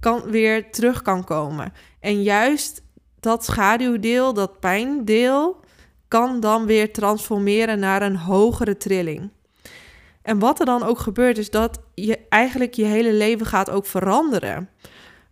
kan, 0.00 0.22
weer 0.22 0.70
terug 0.70 1.02
kan 1.02 1.24
komen. 1.24 1.72
En 2.00 2.22
juist 2.22 2.82
dat 3.20 3.44
schaduwdeel, 3.44 4.34
dat 4.34 4.60
pijndeel, 4.60 5.60
kan 6.08 6.40
dan 6.40 6.66
weer 6.66 6.92
transformeren 6.92 7.78
naar 7.78 8.02
een 8.02 8.16
hogere 8.16 8.76
trilling. 8.76 9.30
En 10.22 10.38
wat 10.38 10.60
er 10.60 10.66
dan 10.66 10.82
ook 10.82 10.98
gebeurt, 10.98 11.38
is 11.38 11.50
dat 11.50 11.80
je 11.94 12.18
eigenlijk 12.28 12.74
je 12.74 12.84
hele 12.84 13.12
leven 13.12 13.46
gaat 13.46 13.70
ook 13.70 13.86
veranderen. 13.86 14.68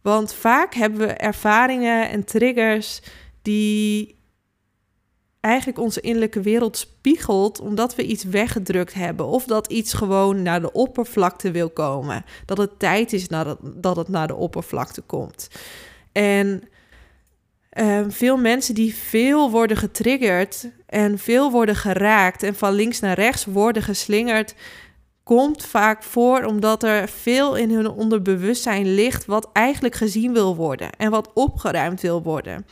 Want 0.08 0.34
vaak 0.34 0.74
hebben 0.74 1.00
we 1.00 1.12
ervaringen 1.12 2.08
en 2.08 2.24
triggers 2.24 3.00
die 3.42 4.16
eigenlijk 5.40 5.78
onze 5.78 6.00
innerlijke 6.00 6.40
wereld 6.40 6.76
spiegelt 6.76 7.60
omdat 7.60 7.94
we 7.94 8.02
iets 8.02 8.24
weggedrukt 8.24 8.94
hebben 8.94 9.26
of 9.26 9.44
dat 9.44 9.66
iets 9.66 9.92
gewoon 9.92 10.42
naar 10.42 10.60
de 10.60 10.72
oppervlakte 10.72 11.50
wil 11.50 11.70
komen. 11.70 12.24
Dat 12.44 12.58
het 12.58 12.78
tijd 12.78 13.12
is 13.12 13.28
dat 13.62 13.96
het 13.96 14.08
naar 14.08 14.26
de 14.26 14.34
oppervlakte 14.34 15.00
komt. 15.00 15.48
En 16.12 16.62
ehm, 17.70 18.10
veel 18.10 18.36
mensen 18.36 18.74
die 18.74 18.94
veel 18.94 19.50
worden 19.50 19.76
getriggerd 19.76 20.70
en 20.86 21.18
veel 21.18 21.50
worden 21.50 21.76
geraakt 21.76 22.42
en 22.42 22.54
van 22.54 22.72
links 22.72 23.00
naar 23.00 23.14
rechts 23.14 23.44
worden 23.44 23.82
geslingerd, 23.82 24.54
komt 25.28 25.66
vaak 25.66 26.02
voor 26.02 26.44
omdat 26.44 26.82
er 26.82 27.08
veel 27.08 27.56
in 27.56 27.70
hun 27.70 27.88
onderbewustzijn 27.88 28.94
ligt 28.94 29.24
wat 29.24 29.48
eigenlijk 29.52 29.94
gezien 29.94 30.32
wil 30.32 30.56
worden 30.56 30.90
en 30.92 31.10
wat 31.10 31.30
opgeruimd 31.34 32.00
wil 32.00 32.22
worden. 32.22 32.66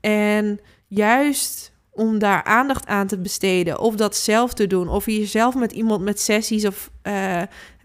En 0.00 0.60
juist 0.88 1.72
om 1.90 2.18
daar 2.18 2.44
aandacht 2.44 2.86
aan 2.86 3.06
te 3.06 3.18
besteden 3.18 3.78
of 3.78 3.94
dat 3.94 4.16
zelf 4.16 4.54
te 4.54 4.66
doen 4.66 4.88
of 4.88 5.06
jezelf 5.06 5.54
met 5.54 5.72
iemand 5.72 6.02
met 6.02 6.20
sessies 6.20 6.66
of 6.66 6.90
uh, 7.02 7.42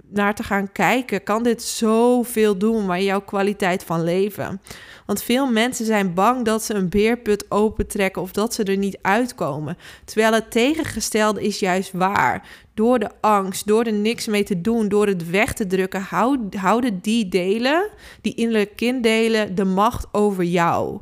naar 0.09 0.35
te 0.35 0.43
gaan 0.43 0.71
kijken, 0.71 1.23
kan 1.23 1.43
dit 1.43 1.63
zoveel 1.63 2.57
doen 2.57 2.85
maar 2.85 3.01
jouw 3.01 3.21
kwaliteit 3.21 3.83
van 3.83 4.03
leven. 4.03 4.61
Want 5.05 5.23
veel 5.23 5.51
mensen 5.51 5.85
zijn 5.85 6.13
bang 6.13 6.45
dat 6.45 6.63
ze 6.63 6.73
een 6.73 6.89
beerput 6.89 7.45
opentrekken 7.51 8.21
of 8.21 8.31
dat 8.31 8.53
ze 8.53 8.63
er 8.63 8.77
niet 8.77 8.97
uitkomen. 9.01 9.77
Terwijl 10.05 10.33
het 10.33 10.51
tegengestelde 10.51 11.43
is 11.43 11.59
juist 11.59 11.91
waar. 11.91 12.47
Door 12.73 12.99
de 12.99 13.09
angst, 13.21 13.67
door 13.67 13.83
er 13.83 13.93
niks 13.93 14.27
mee 14.27 14.43
te 14.43 14.61
doen, 14.61 14.87
door 14.87 15.07
het 15.07 15.29
weg 15.29 15.53
te 15.53 15.67
drukken, 15.67 16.07
houden 16.57 16.99
die 17.01 17.27
delen, 17.29 17.89
die 18.21 18.35
innerlijke 18.35 18.75
kinddelen, 18.75 19.55
de 19.55 19.65
macht 19.65 20.05
over 20.11 20.43
jou. 20.43 20.99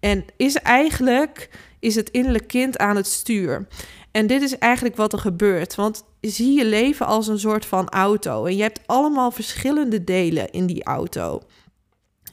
En 0.00 0.24
is 0.36 0.54
eigenlijk 0.54 1.48
is 1.80 1.94
het 1.94 2.10
innerlijk 2.10 2.46
kind 2.46 2.78
aan 2.78 2.96
het 2.96 3.06
stuur. 3.06 3.66
En 4.10 4.26
dit 4.26 4.42
is 4.42 4.58
eigenlijk 4.58 4.96
wat 4.96 5.12
er 5.12 5.18
gebeurt. 5.18 5.74
Want 5.74 6.04
zie 6.20 6.58
je 6.58 6.64
leven 6.64 7.06
als 7.06 7.28
een 7.28 7.38
soort 7.38 7.66
van 7.66 7.88
auto. 7.88 8.44
En 8.44 8.56
je 8.56 8.62
hebt 8.62 8.80
allemaal 8.86 9.30
verschillende 9.30 10.04
delen 10.04 10.50
in 10.50 10.66
die 10.66 10.84
auto. 10.84 11.40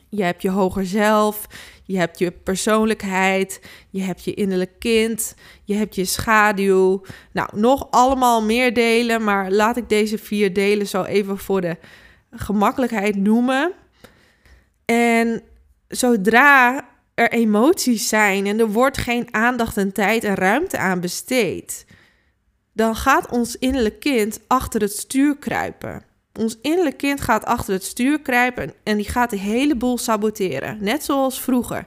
Je 0.10 0.24
hebt 0.24 0.41
je 0.41 0.50
hoger 0.50 0.86
zelf, 0.86 1.48
je 1.84 1.98
hebt 1.98 2.20
je 2.20 2.32
persoonlijkheid, 2.32 3.62
je 3.89 4.01
hebt 4.01 4.24
je 4.24 4.34
innerlijk 4.34 4.79
kind, 4.79 5.36
je 5.63 5.74
hebt 5.74 5.96
je 5.96 6.06
schaduw. 6.06 7.01
Nou, 7.32 7.50
nog 7.56 7.88
allemaal 7.91 8.44
meer 8.44 8.74
delen, 8.74 9.24
maar 9.24 9.51
laat 9.51 9.77
ik 9.77 9.89
deze 9.89 10.17
vier 10.17 10.53
delen 10.53 10.88
zo 10.88 11.03
even 11.03 11.38
voor 11.38 11.62
de 11.62 11.77
gemakkelijkheid 12.32 13.15
noemen. 13.15 13.74
En 14.86 15.41
zodra 15.88 16.88
er 17.13 17.32
emoties 17.32 18.08
zijn 18.08 18.46
en 18.46 18.60
er 18.60 18.72
wordt 18.72 18.98
geen 18.98 19.34
aandacht 19.34 19.77
en 19.77 19.91
tijd 19.91 20.24
en 20.24 20.36
ruimte 20.36 20.77
aan 20.77 21.00
besteed, 21.00 21.86
dan 22.77 22.96
gaat 22.96 23.29
ons 23.29 23.55
innerlijk 23.55 24.00
kind 24.00 24.39
achter 24.48 24.81
het 24.81 24.91
stuur 24.91 25.38
kruipen. 25.38 26.03
Ons 26.39 26.57
innerlijk 26.62 26.98
kind 26.98 27.22
gaat 27.22 27.46
achter 27.46 27.74
het 27.74 27.84
stuur 27.84 28.22
kruipen 28.22 28.74
en 28.84 28.98
die 28.98 29.10
gaat 29.10 29.29
de 29.29 29.38
hele 29.38 29.75
boel 29.75 29.98
saboteren. 29.98 30.77
Net 30.81 31.03
zoals 31.03 31.41
vroeger. 31.41 31.86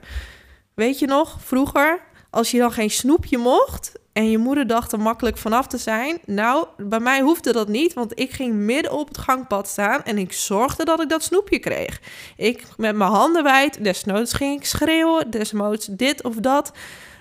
Weet 0.73 0.99
je 0.99 1.05
nog, 1.05 1.37
vroeger, 1.41 1.99
als 2.29 2.51
je 2.51 2.57
dan 2.57 2.71
geen 2.71 2.89
snoepje 2.89 3.37
mocht 3.37 3.91
en 4.13 4.29
je 4.29 4.37
moeder 4.37 4.67
dacht 4.67 4.91
er 4.91 4.99
makkelijk 4.99 5.37
vanaf 5.37 5.67
te 5.67 5.77
zijn. 5.77 6.19
Nou, 6.25 6.67
bij 6.77 6.99
mij 6.99 7.21
hoefde 7.21 7.51
dat 7.53 7.67
niet, 7.67 7.93
want 7.93 8.19
ik 8.19 8.31
ging 8.31 8.53
midden 8.53 8.91
op 8.91 9.07
het 9.07 9.17
gangpad 9.17 9.67
staan 9.67 10.03
en 10.03 10.17
ik 10.17 10.33
zorgde 10.33 10.85
dat 10.85 11.01
ik 11.01 11.09
dat 11.09 11.23
snoepje 11.23 11.59
kreeg. 11.59 12.01
Ik 12.37 12.63
met 12.77 12.95
mijn 12.95 13.11
handen 13.11 13.43
wijd, 13.43 13.83
desnoods 13.83 14.33
ging 14.33 14.59
ik 14.59 14.65
schreeuwen, 14.65 15.29
desnoods 15.29 15.85
dit 15.85 16.23
of 16.23 16.35
dat. 16.35 16.71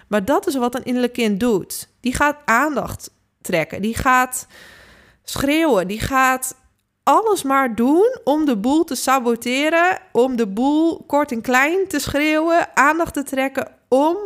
Maar 0.08 0.24
dat 0.24 0.46
is 0.46 0.54
wat 0.54 0.74
een 0.74 0.84
innerlijk 0.84 1.12
kind 1.12 1.40
doet. 1.40 1.88
Die 2.00 2.14
gaat 2.14 2.36
aandacht 2.44 3.10
trekken, 3.40 3.82
die 3.82 3.96
gaat 3.96 4.46
schreeuwen, 5.22 5.88
die 5.88 6.00
gaat 6.00 6.54
alles 7.02 7.42
maar 7.42 7.74
doen 7.74 8.18
om 8.24 8.44
de 8.44 8.56
boel 8.56 8.84
te 8.84 8.94
saboteren, 8.94 9.98
om 10.12 10.36
de 10.36 10.46
boel 10.46 11.04
kort 11.06 11.32
en 11.32 11.40
klein 11.40 11.88
te 11.88 11.98
schreeuwen, 11.98 12.76
aandacht 12.76 13.14
te 13.14 13.22
trekken, 13.22 13.68
om 13.88 14.16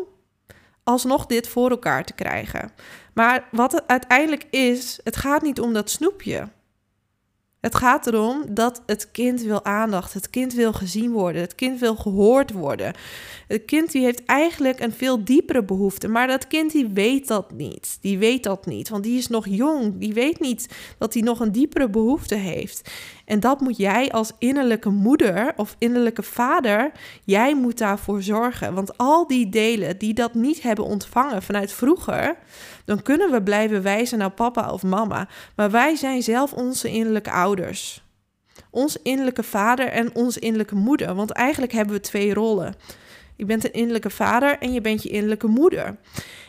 alsnog 0.85 1.26
dit 1.26 1.49
voor 1.49 1.71
elkaar 1.71 2.04
te 2.04 2.12
krijgen. 2.12 2.73
Maar 3.14 3.49
wat 3.50 3.73
het 3.73 3.87
uiteindelijk 3.87 4.47
is, 4.50 5.00
het 5.04 5.16
gaat 5.16 5.42
niet 5.42 5.61
om 5.61 5.73
dat 5.73 5.90
snoepje. 5.90 6.49
Het 7.64 7.75
gaat 7.75 8.06
erom 8.06 8.42
dat 8.49 8.83
het 8.87 9.11
kind 9.11 9.42
wil 9.42 9.64
aandacht, 9.64 10.12
het 10.12 10.30
kind 10.30 10.54
wil 10.54 10.73
gezien 10.73 11.12
worden, 11.12 11.40
het 11.40 11.54
kind 11.54 11.80
wil 11.80 11.97
gehoord 11.97 12.52
worden. 12.52 12.94
Het 13.49 13.64
kind 13.64 13.92
die 13.92 14.04
heeft 14.04 14.25
eigenlijk 14.25 14.80
een 14.80 14.92
veel 14.92 15.25
diepere 15.25 15.64
behoefte, 15.64 16.09
maar 16.09 16.26
dat 16.26 16.47
kind 16.47 16.73
die 16.73 16.88
weet 16.88 17.28
dat 17.28 17.52
niet. 17.52 17.99
Die 18.00 18.18
weet 18.18 18.42
dat 18.42 18.66
niet, 18.66 18.88
want 18.88 19.02
die 19.02 19.18
is 19.18 19.28
nog 19.28 19.47
jong. 19.49 19.99
Die 19.99 20.12
weet 20.12 20.40
niet 20.40 20.68
dat 20.99 21.14
hij 21.14 21.23
nog 21.23 21.40
een 21.40 21.52
diepere 21.52 21.88
behoefte 21.88 22.35
heeft. 22.35 22.90
En 23.25 23.40
dat 23.40 23.61
moet 23.61 23.76
jij 23.76 24.11
als 24.12 24.33
innerlijke 24.38 24.90
moeder 24.90 25.52
of 25.56 25.76
innerlijke 25.78 26.23
vader, 26.23 26.92
jij 27.25 27.54
moet 27.54 27.78
daarvoor 27.78 28.23
zorgen. 28.23 28.75
Want 28.75 28.99
al 28.99 29.26
die 29.26 29.49
delen 29.49 29.99
die 29.99 30.14
dat 30.14 30.35
niet 30.35 30.62
hebben 30.62 30.85
ontvangen 30.85 31.42
vanuit 31.42 31.73
vroeger, 31.73 32.37
dan 32.84 33.02
kunnen 33.02 33.30
we 33.30 33.42
blijven 33.42 33.82
wijzen 33.82 34.18
naar 34.18 34.30
papa 34.30 34.72
of 34.72 34.82
mama. 34.82 35.28
Maar 35.56 35.70
wij 35.70 35.96
zijn 35.96 36.22
zelf 36.22 36.52
onze 36.52 36.90
innerlijke 36.90 37.30
ouders. 37.30 38.02
Ons 38.70 38.96
innerlijke 39.02 39.42
vader 39.42 39.86
en 39.86 40.14
onze 40.14 40.40
innerlijke 40.40 40.74
moeder. 40.74 41.14
Want 41.14 41.30
eigenlijk 41.30 41.72
hebben 41.72 41.94
we 41.94 42.00
twee 42.00 42.34
rollen. 42.34 42.74
Je 43.36 43.44
bent 43.44 43.64
een 43.64 43.72
innerlijke 43.72 44.10
vader 44.10 44.58
en 44.58 44.72
je 44.72 44.80
bent 44.80 45.02
je 45.02 45.08
innerlijke 45.08 45.46
moeder. 45.46 45.96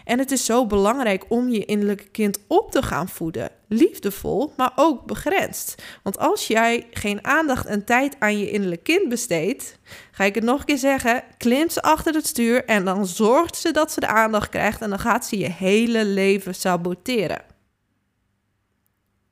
En 0.06 0.20
het 0.20 0.32
is 0.32 0.46
zo 0.46 0.66
belangrijk 0.66 1.26
om 1.28 1.50
je 1.50 1.66
innerlijke 1.66 2.08
kind 2.08 2.40
op 2.48 2.72
te 2.72 2.82
gaan 2.82 3.10
voeden. 3.10 3.50
Liefdevol, 3.68 4.54
maar 4.58 4.72
ook 4.76 5.06
begrensd. 5.06 5.84
Want 6.04 6.18
als 6.18 6.48
jij 6.48 6.88
geen 6.92 7.26
aandacht 7.26 7.66
en 7.66 7.86
tijd 7.86 8.16
aan 8.20 8.38
je 8.38 8.52
innerlijke 8.52 8.84
kind 8.84 9.10
besteedt, 9.10 9.80
ga 10.12 10.24
ik 10.24 10.36
het 10.36 10.44
nog 10.44 10.60
een 10.60 10.66
keer 10.66 10.78
zeggen, 10.78 11.24
klimt 11.38 11.74
ze 11.74 11.82
achter 11.82 12.14
het 12.14 12.28
stuur 12.28 12.66
en 12.66 12.86
dan 12.86 13.06
zorgt 13.08 13.58
ze 13.58 13.72
dat 13.72 13.92
ze 13.92 14.00
de 14.00 14.08
aandacht 14.08 14.50
krijgt 14.50 14.82
en 14.82 14.90
dan 14.90 15.00
gaat 15.00 15.26
ze 15.26 15.38
je 15.38 15.50
hele 15.50 16.06
leven 16.06 16.56
saboteren. 16.56 17.54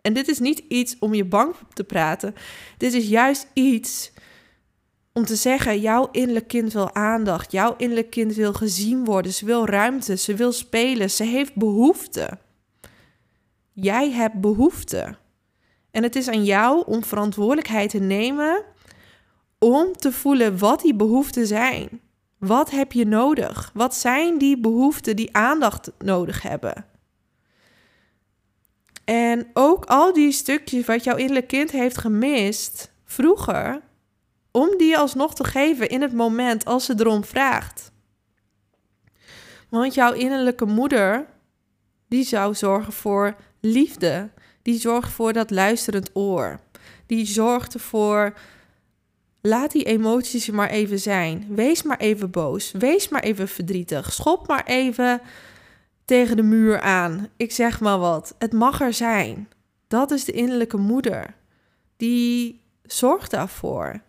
En 0.01 0.13
dit 0.13 0.27
is 0.27 0.39
niet 0.39 0.63
iets 0.67 0.95
om 0.99 1.13
je 1.13 1.25
bang 1.25 1.55
te 1.73 1.83
praten. 1.83 2.35
Dit 2.77 2.93
is 2.93 3.07
juist 3.07 3.47
iets 3.53 4.11
om 5.13 5.25
te 5.25 5.35
zeggen, 5.35 5.79
jouw 5.79 6.07
innerlijk 6.11 6.47
kind 6.47 6.73
wil 6.73 6.95
aandacht, 6.95 7.51
jouw 7.51 7.75
innerlijk 7.77 8.09
kind 8.09 8.35
wil 8.35 8.53
gezien 8.53 9.05
worden, 9.05 9.33
ze 9.33 9.45
wil 9.45 9.65
ruimte, 9.65 10.17
ze 10.17 10.35
wil 10.35 10.51
spelen, 10.51 11.09
ze 11.09 11.23
heeft 11.23 11.55
behoefte. 11.55 12.37
Jij 13.73 14.11
hebt 14.11 14.41
behoefte. 14.41 15.15
En 15.91 16.03
het 16.03 16.15
is 16.15 16.27
aan 16.27 16.43
jou 16.43 16.83
om 16.85 17.03
verantwoordelijkheid 17.03 17.89
te 17.89 17.99
nemen 17.99 18.63
om 19.59 19.93
te 19.93 20.11
voelen 20.11 20.57
wat 20.57 20.81
die 20.81 20.95
behoeften 20.95 21.47
zijn. 21.47 22.01
Wat 22.37 22.69
heb 22.69 22.91
je 22.91 23.05
nodig? 23.05 23.71
Wat 23.73 23.95
zijn 23.95 24.37
die 24.37 24.59
behoeften 24.59 25.15
die 25.15 25.35
aandacht 25.35 25.91
nodig 25.97 26.41
hebben? 26.41 26.85
En 29.05 29.47
ook 29.53 29.85
al 29.85 30.13
die 30.13 30.31
stukjes 30.31 30.85
wat 30.85 31.03
jouw 31.03 31.15
innerlijk 31.15 31.47
kind 31.47 31.71
heeft 31.71 31.97
gemist 31.97 32.91
vroeger, 33.05 33.81
om 34.53 34.77
die 34.77 34.97
alsnog 34.97 35.35
te 35.35 35.43
geven 35.43 35.89
in 35.89 36.01
het 36.01 36.13
moment 36.13 36.65
als 36.65 36.85
ze 36.85 36.93
erom 36.97 37.23
vraagt. 37.23 37.91
Want 39.69 39.93
jouw 39.93 40.13
innerlijke 40.13 40.65
moeder, 40.65 41.25
die 42.07 42.23
zou 42.23 42.55
zorgen 42.55 42.93
voor 42.93 43.35
liefde. 43.59 44.29
Die 44.61 44.79
zorgt 44.79 45.11
voor 45.11 45.33
dat 45.33 45.51
luisterend 45.51 46.09
oor. 46.13 46.59
Die 47.05 47.25
zorgt 47.25 47.73
ervoor, 47.73 48.33
laat 49.41 49.71
die 49.71 49.83
emoties 49.83 50.49
maar 50.49 50.69
even 50.69 50.99
zijn. 50.99 51.45
Wees 51.49 51.83
maar 51.83 51.97
even 51.97 52.31
boos. 52.31 52.71
Wees 52.71 53.09
maar 53.09 53.21
even 53.21 53.47
verdrietig. 53.47 54.13
Schop 54.13 54.47
maar 54.47 54.65
even 54.65 55.21
tegen 56.05 56.35
de 56.35 56.43
muur 56.43 56.81
aan. 56.81 57.27
Ik 57.37 57.51
zeg 57.51 57.79
maar 57.79 57.97
wat. 57.97 58.35
Het 58.39 58.53
mag 58.53 58.81
er 58.81 58.93
zijn. 58.93 59.49
Dat 59.87 60.11
is 60.11 60.25
de 60.25 60.31
innerlijke 60.31 60.77
moeder. 60.77 61.33
Die 61.97 62.61
zorgt 62.83 63.31
daarvoor. 63.31 64.01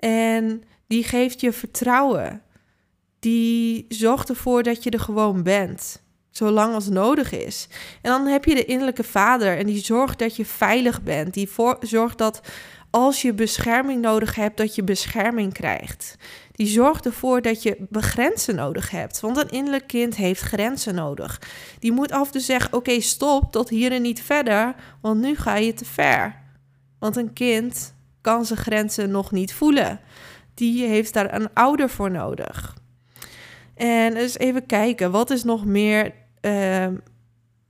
En 0.00 0.62
die 0.86 1.04
geeft 1.04 1.40
je 1.40 1.52
vertrouwen. 1.52 2.42
Die 3.18 3.86
zorgt 3.88 4.28
ervoor 4.28 4.62
dat 4.62 4.82
je 4.82 4.90
er 4.90 5.00
gewoon 5.00 5.42
bent. 5.42 6.02
Zolang 6.30 6.74
als 6.74 6.88
nodig 6.88 7.32
is. 7.32 7.68
En 8.02 8.10
dan 8.10 8.26
heb 8.26 8.44
je 8.44 8.54
de 8.54 8.64
innerlijke 8.64 9.04
vader. 9.04 9.58
En 9.58 9.66
die 9.66 9.84
zorgt 9.84 10.18
dat 10.18 10.36
je 10.36 10.44
veilig 10.44 11.02
bent. 11.02 11.34
Die 11.34 11.48
voor, 11.48 11.76
zorgt 11.80 12.18
dat 12.18 12.40
als 12.90 13.22
je 13.22 13.34
bescherming 13.34 14.00
nodig 14.00 14.34
hebt, 14.34 14.56
dat 14.56 14.74
je 14.74 14.84
bescherming 14.84 15.52
krijgt. 15.52 16.16
Die 16.52 16.66
zorgt 16.66 17.06
ervoor 17.06 17.42
dat 17.42 17.62
je 17.62 17.76
begrenzen 17.88 18.54
nodig 18.54 18.90
hebt. 18.90 19.20
Want 19.20 19.36
een 19.36 19.48
innerlijk 19.48 19.86
kind 19.86 20.16
heeft 20.16 20.40
grenzen 20.40 20.94
nodig. 20.94 21.40
Die 21.78 21.92
moet 21.92 22.12
af 22.12 22.26
en 22.26 22.32
toe 22.32 22.40
zeggen: 22.40 22.72
Oké, 22.72 23.00
stop, 23.00 23.52
tot 23.52 23.68
hier 23.68 23.92
en 23.92 24.02
niet 24.02 24.22
verder. 24.22 24.74
Want 25.00 25.20
nu 25.20 25.36
ga 25.36 25.56
je 25.56 25.74
te 25.74 25.84
ver. 25.84 26.34
Want 26.98 27.16
een 27.16 27.32
kind 27.32 27.94
kan 28.20 28.44
zijn 28.44 28.58
grenzen 28.58 29.10
nog 29.10 29.30
niet 29.30 29.54
voelen. 29.54 30.00
Die 30.54 30.86
heeft 30.86 31.12
daar 31.12 31.34
een 31.34 31.48
ouder 31.54 31.90
voor 31.90 32.10
nodig. 32.10 32.78
En 33.74 34.16
eens 34.16 34.38
even 34.38 34.66
kijken, 34.66 35.10
wat 35.10 35.30
is 35.30 35.44
nog 35.44 35.64
meer 35.64 36.12
ehm, 36.40 36.94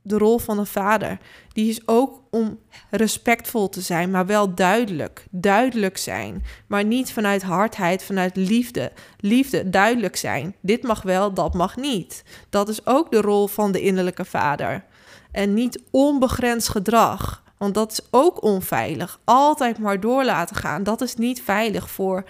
de 0.03 0.19
rol 0.19 0.39
van 0.39 0.59
een 0.59 0.67
vader? 0.67 1.19
Die 1.53 1.69
is 1.69 1.89
ook 1.89 2.23
om 2.31 2.59
respectvol 2.91 3.69
te 3.69 3.81
zijn, 3.81 4.11
maar 4.11 4.27
wel 4.27 4.55
duidelijk. 4.55 5.27
Duidelijk 5.31 5.99
zijn, 5.99 6.45
maar 6.67 6.85
niet 6.85 7.13
vanuit 7.13 7.43
hardheid, 7.43 8.03
vanuit 8.03 8.37
liefde. 8.37 8.93
Liefde, 9.19 9.71
duidelijk 9.71 10.17
zijn. 10.17 10.57
Dit 10.61 10.83
mag 10.83 11.03
wel, 11.03 11.35
dat 11.35 11.55
mag 11.55 11.77
niet. 11.77 12.25
Dat 12.49 12.69
is 12.69 12.87
ook 12.87 13.11
de 13.11 13.21
rol 13.21 13.47
van 13.47 13.73
de 13.73 13.81
innerlijke 13.81 14.25
vader. 14.25 14.85
En 15.33 15.55
niet 15.55 15.83
onbegrensd 15.91 16.69
gedrag. 16.69 17.43
Want 17.61 17.75
dat 17.75 17.93
is 17.93 18.01
ook 18.11 18.43
onveilig. 18.43 19.21
Altijd 19.25 19.79
maar 19.79 20.01
door 20.01 20.25
laten 20.25 20.57
gaan. 20.57 20.83
Dat 20.83 21.01
is 21.01 21.15
niet 21.15 21.43
veilig 21.43 21.91
voor 21.91 22.25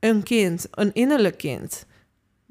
een 0.00 0.22
kind, 0.22 0.66
een 0.70 0.94
innerlijk 0.94 1.38
kind. 1.38 1.86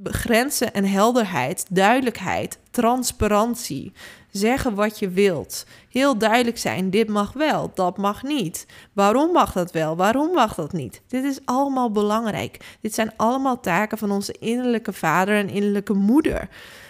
Grenzen 0.03 0.74
en 0.74 0.86
helderheid, 0.86 1.65
duidelijkheid, 1.70 2.60
transparantie. 2.72 3.92
zeggen 4.32 4.75
wat 4.75 5.00
je 5.00 5.10
wilt. 5.10 5.65
Heel 5.89 6.18
duidelijk 6.18 6.58
zijn, 6.58 6.89
dit 6.89 7.10
mag 7.10 7.34
wel, 7.34 7.72
dat 7.74 7.98
mag 7.98 8.24
niet. 8.24 8.65
Waarom 8.94 9.32
mag 9.32 9.51
dat 9.51 9.72
wel, 9.72 9.96
waarom 9.96 10.34
mag 10.34 10.56
dat 10.56 10.72
niet? 10.74 11.01
Dit 11.08 11.24
is 11.24 11.39
allemaal 11.46 11.92
belangrijk. 11.92 12.77
Dit 12.82 12.94
zijn 12.94 13.13
allemaal 13.18 13.60
taken 13.60 13.98
van 13.98 14.12
onze 14.12 14.36
innerlijke 14.39 14.94
vader 14.94 15.36
en 15.36 15.50
innerlijke 15.50 15.94
moeder. 15.94 16.50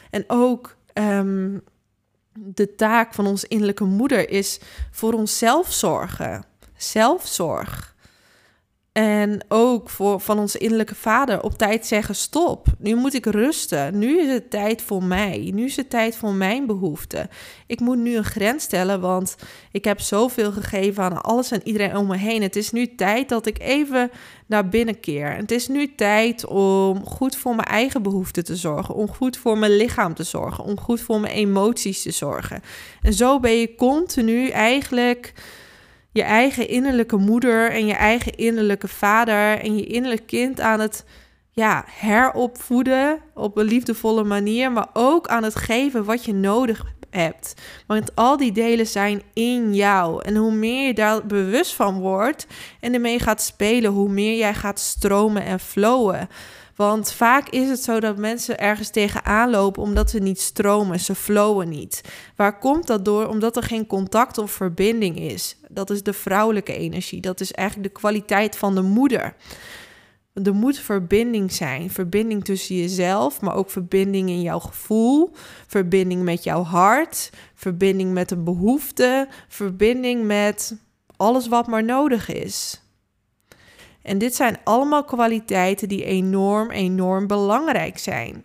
En 0.09 0.23
ook 0.27 0.75
ehm, 0.93 1.57
de 2.33 2.75
taak 2.75 3.13
van 3.13 3.27
onze 3.27 3.47
innerlijke 3.47 3.83
moeder 3.83 4.29
is 4.29 4.59
voor 4.91 5.13
onszelf 5.13 5.71
zorgen. 5.71 6.45
Zelfzorg. 6.77 7.92
En 8.93 9.45
ook 9.47 9.89
voor, 9.89 10.19
van 10.19 10.39
onze 10.39 10.57
innerlijke 10.57 10.95
vader 10.95 11.43
op 11.43 11.57
tijd 11.57 11.85
zeggen: 11.85 12.15
stop. 12.15 12.67
Nu 12.77 12.95
moet 12.95 13.13
ik 13.13 13.25
rusten. 13.25 13.97
Nu 13.99 14.19
is 14.19 14.33
het 14.33 14.49
tijd 14.49 14.81
voor 14.81 15.03
mij. 15.03 15.51
Nu 15.53 15.65
is 15.65 15.75
het 15.75 15.89
tijd 15.89 16.15
voor 16.15 16.33
mijn 16.33 16.65
behoeften. 16.65 17.29
Ik 17.67 17.79
moet 17.79 17.97
nu 17.97 18.15
een 18.15 18.23
grens 18.23 18.63
stellen, 18.63 19.01
want 19.01 19.35
ik 19.71 19.85
heb 19.85 19.99
zoveel 19.99 20.51
gegeven 20.51 21.03
aan 21.03 21.23
alles 21.23 21.51
en 21.51 21.61
iedereen 21.63 21.97
om 21.97 22.07
me 22.07 22.17
heen. 22.17 22.41
Het 22.41 22.55
is 22.55 22.71
nu 22.71 22.95
tijd 22.95 23.29
dat 23.29 23.45
ik 23.45 23.59
even 23.59 24.11
naar 24.45 24.69
binnen 24.69 24.99
keer. 24.99 25.35
Het 25.35 25.51
is 25.51 25.67
nu 25.67 25.95
tijd 25.95 26.45
om 26.45 27.05
goed 27.05 27.35
voor 27.35 27.55
mijn 27.55 27.67
eigen 27.67 28.01
behoeften 28.01 28.43
te 28.43 28.55
zorgen. 28.55 28.95
Om 28.95 29.07
goed 29.07 29.37
voor 29.37 29.57
mijn 29.57 29.75
lichaam 29.75 30.13
te 30.13 30.23
zorgen. 30.23 30.63
Om 30.63 30.79
goed 30.79 31.01
voor 31.01 31.19
mijn 31.19 31.33
emoties 31.33 32.01
te 32.01 32.11
zorgen. 32.11 32.61
En 33.01 33.13
zo 33.13 33.39
ben 33.39 33.59
je 33.59 33.75
continu 33.75 34.49
eigenlijk 34.49 35.33
je 36.13 36.23
eigen 36.23 36.67
innerlijke 36.67 37.17
moeder 37.17 37.71
en 37.71 37.85
je 37.85 37.93
eigen 37.93 38.35
innerlijke 38.35 38.87
vader 38.87 39.59
en 39.59 39.75
je 39.75 39.85
innerlijke 39.85 40.25
kind 40.25 40.59
aan 40.59 40.79
het 40.79 41.05
ja, 41.51 41.83
heropvoeden 41.87 43.19
op 43.33 43.57
een 43.57 43.65
liefdevolle 43.65 44.23
manier, 44.23 44.71
maar 44.71 44.87
ook 44.93 45.27
aan 45.27 45.43
het 45.43 45.55
geven 45.55 46.03
wat 46.03 46.25
je 46.25 46.33
nodig 46.33 46.83
hebt. 47.09 47.53
Want 47.87 48.15
al 48.15 48.37
die 48.37 48.51
delen 48.51 48.87
zijn 48.87 49.21
in 49.33 49.75
jou. 49.75 50.23
En 50.23 50.35
hoe 50.35 50.53
meer 50.53 50.87
je 50.87 50.93
daar 50.93 51.25
bewust 51.25 51.73
van 51.73 51.99
wordt 51.99 52.47
en 52.79 52.93
ermee 52.93 53.19
gaat 53.19 53.41
spelen, 53.41 53.91
hoe 53.91 54.09
meer 54.09 54.37
jij 54.37 54.53
gaat 54.53 54.79
stromen 54.79 55.43
en 55.43 55.59
flowen. 55.59 56.29
Want 56.75 57.11
vaak 57.11 57.49
is 57.49 57.69
het 57.69 57.83
zo 57.83 57.99
dat 57.99 58.17
mensen 58.17 58.59
ergens 58.59 58.89
tegenaan 58.89 59.49
lopen 59.49 59.81
omdat 59.81 60.09
ze 60.09 60.19
niet 60.19 60.41
stromen, 60.41 60.99
ze 60.99 61.15
flowen 61.15 61.69
niet. 61.69 62.01
Waar 62.35 62.59
komt 62.59 62.87
dat 62.87 63.05
door? 63.05 63.27
Omdat 63.27 63.55
er 63.55 63.63
geen 63.63 63.87
contact 63.87 64.37
of 64.37 64.51
verbinding 64.51 65.19
is. 65.19 65.57
Dat 65.69 65.89
is 65.89 66.03
de 66.03 66.13
vrouwelijke 66.13 66.75
energie. 66.75 67.21
Dat 67.21 67.39
is 67.39 67.51
eigenlijk 67.51 67.93
de 67.93 67.99
kwaliteit 67.99 68.57
van 68.57 68.75
de 68.75 68.81
moeder. 68.81 69.35
Er 70.33 70.53
moet 70.53 70.79
verbinding 70.79 71.51
zijn. 71.51 71.89
Verbinding 71.89 72.45
tussen 72.45 72.75
jezelf, 72.75 73.41
maar 73.41 73.55
ook 73.55 73.69
verbinding 73.69 74.29
in 74.29 74.41
jouw 74.41 74.59
gevoel. 74.59 75.31
Verbinding 75.67 76.23
met 76.23 76.43
jouw 76.43 76.63
hart. 76.63 77.29
Verbinding 77.55 78.13
met 78.13 78.29
de 78.29 78.37
behoefte. 78.37 79.27
Verbinding 79.47 80.25
met 80.25 80.75
alles 81.17 81.47
wat 81.47 81.67
maar 81.67 81.83
nodig 81.83 82.29
is. 82.29 82.81
En 84.03 84.17
dit 84.17 84.35
zijn 84.35 84.57
allemaal 84.63 85.03
kwaliteiten 85.03 85.87
die 85.87 86.03
enorm, 86.03 86.71
enorm 86.71 87.27
belangrijk 87.27 87.97
zijn. 87.97 88.43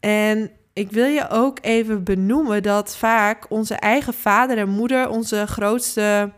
En 0.00 0.50
ik 0.72 0.90
wil 0.90 1.06
je 1.06 1.28
ook 1.28 1.58
even 1.60 2.04
benoemen 2.04 2.62
dat 2.62 2.96
vaak 2.96 3.50
onze 3.50 3.74
eigen 3.74 4.14
vader 4.14 4.58
en 4.58 4.68
moeder 4.68 5.08
onze 5.08 5.46
grootste, 5.46 6.32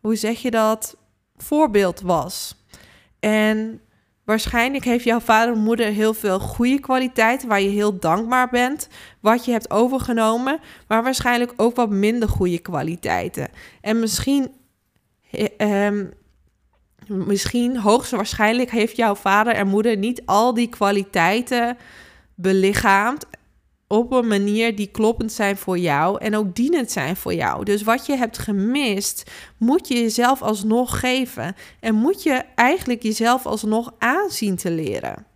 hoe 0.00 0.16
zeg 0.16 0.42
je 0.42 0.50
dat, 0.50 0.96
voorbeeld 1.36 2.00
was. 2.00 2.64
En 3.20 3.80
waarschijnlijk 4.24 4.84
heeft 4.84 5.04
jouw 5.04 5.20
vader 5.20 5.54
en 5.54 5.60
moeder 5.60 5.86
heel 5.86 6.14
veel 6.14 6.40
goede 6.40 6.80
kwaliteiten 6.80 7.48
waar 7.48 7.60
je 7.60 7.68
heel 7.68 7.98
dankbaar 7.98 8.48
bent, 8.48 8.88
wat 9.20 9.44
je 9.44 9.52
hebt 9.52 9.70
overgenomen, 9.70 10.60
maar 10.88 11.02
waarschijnlijk 11.02 11.52
ook 11.56 11.76
wat 11.76 11.90
minder 11.90 12.28
goede 12.28 12.58
kwaliteiten. 12.58 13.48
En 13.80 14.00
misschien 14.00 14.52
um, 15.58 16.12
misschien 17.06 17.78
hoogstwaarschijnlijk 17.78 18.70
heeft 18.70 18.96
jouw 18.96 19.14
vader 19.14 19.54
en 19.54 19.66
moeder 19.66 19.96
niet 19.96 20.22
al 20.24 20.54
die 20.54 20.68
kwaliteiten 20.68 21.76
belichaamd 22.34 23.26
op 23.86 24.12
een 24.12 24.26
manier 24.26 24.76
die 24.76 24.86
kloppend 24.86 25.32
zijn 25.32 25.56
voor 25.56 25.78
jou 25.78 26.20
en 26.20 26.36
ook 26.36 26.54
dienend 26.54 26.90
zijn 26.90 27.16
voor 27.16 27.34
jou. 27.34 27.64
Dus 27.64 27.82
wat 27.82 28.06
je 28.06 28.16
hebt 28.16 28.38
gemist, 28.38 29.30
moet 29.56 29.88
je 29.88 29.94
jezelf 29.94 30.42
alsnog 30.42 31.00
geven 31.00 31.54
en 31.80 31.94
moet 31.94 32.22
je 32.22 32.44
eigenlijk 32.54 33.02
jezelf 33.02 33.46
alsnog 33.46 33.94
aanzien 33.98 34.56
te 34.56 34.70
leren. 34.70 35.26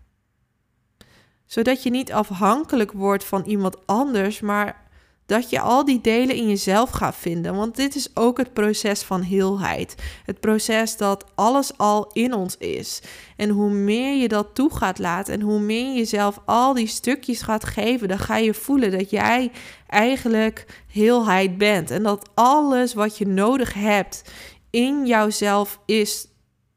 Zodat 1.46 1.83
je 1.83 1.90
niet 1.90 2.12
afhankelijk 2.12 2.92
wordt 2.92 3.24
van 3.24 3.44
iemand 3.44 3.87
anders, 3.87 4.40
maar 4.40 4.84
dat 5.26 5.50
je 5.50 5.60
al 5.60 5.84
die 5.84 6.00
delen 6.00 6.37
in 6.37 6.48
jezelf 6.48 6.90
gaat 6.90 7.16
vinden. 7.16 7.54
Want 7.54 7.76
dit 7.76 7.94
is 7.94 8.16
ook 8.16 8.38
het 8.38 8.52
proces 8.52 9.02
van 9.02 9.22
heelheid. 9.22 9.94
Het 10.24 10.40
proces 10.40 10.96
dat 10.96 11.24
alles 11.34 11.78
al 11.78 12.10
in 12.12 12.34
ons 12.34 12.56
is. 12.56 13.02
En 13.37 13.48
hoe 13.48 13.70
meer 13.70 14.16
je 14.16 14.28
dat 14.28 14.54
toe 14.54 14.76
gaat 14.76 14.98
laten 14.98 15.34
en 15.34 15.40
hoe 15.40 15.60
meer 15.60 15.87
je 15.87 15.94
jezelf 15.94 16.40
al 16.44 16.74
die 16.74 16.87
stukjes 16.87 17.42
gaat 17.42 17.64
geven, 17.64 18.08
dan 18.08 18.18
ga 18.18 18.37
je 18.37 18.54
voelen 18.54 18.90
dat 18.90 19.10
jij 19.10 19.50
eigenlijk 19.87 20.82
heelheid 20.87 21.58
bent. 21.58 21.90
En 21.90 22.02
dat 22.02 22.30
alles 22.34 22.94
wat 22.94 23.18
je 23.18 23.26
nodig 23.26 23.74
hebt 23.74 24.22
in 24.70 25.06
jouzelf 25.06 25.80
is. 25.87 26.26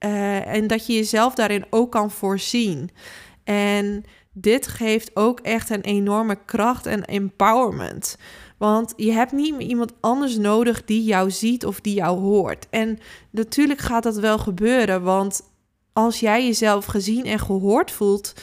Uh, 0.06 0.48
en 0.48 0.68
dat 0.68 0.86
je 0.86 0.94
jezelf 0.94 1.34
daarin 1.34 1.66
ook 1.70 1.92
kan 1.92 2.12
voorzien. 2.12 2.90
En 3.44 4.04
dit 4.42 4.68
geeft 4.68 5.16
ook 5.16 5.40
echt 5.40 5.70
een 5.70 5.82
enorme 5.82 6.38
kracht 6.46 6.86
en 6.86 7.06
empowerment. 7.06 8.18
Want 8.58 8.94
je 8.96 9.12
hebt 9.12 9.32
niet 9.32 9.56
meer 9.56 9.68
iemand 9.68 9.94
anders 10.00 10.38
nodig 10.38 10.86
die 10.86 11.04
jou 11.04 11.32
ziet 11.32 11.66
of 11.66 11.82
die 11.82 11.94
jou 11.94 12.20
hoort. 12.20 12.68
En 12.70 13.00
natuurlijk 13.30 13.80
gaat 13.80 14.04
dat 14.04 14.16
wel 14.16 14.38
gebeuren, 14.38 15.04
want 15.04 15.42
als 15.94 16.20
jij 16.20 16.46
jezelf 16.46 16.86
gezien 16.86 17.26
en 17.26 17.40
gehoord 17.40 17.92
voelt, 17.92 18.34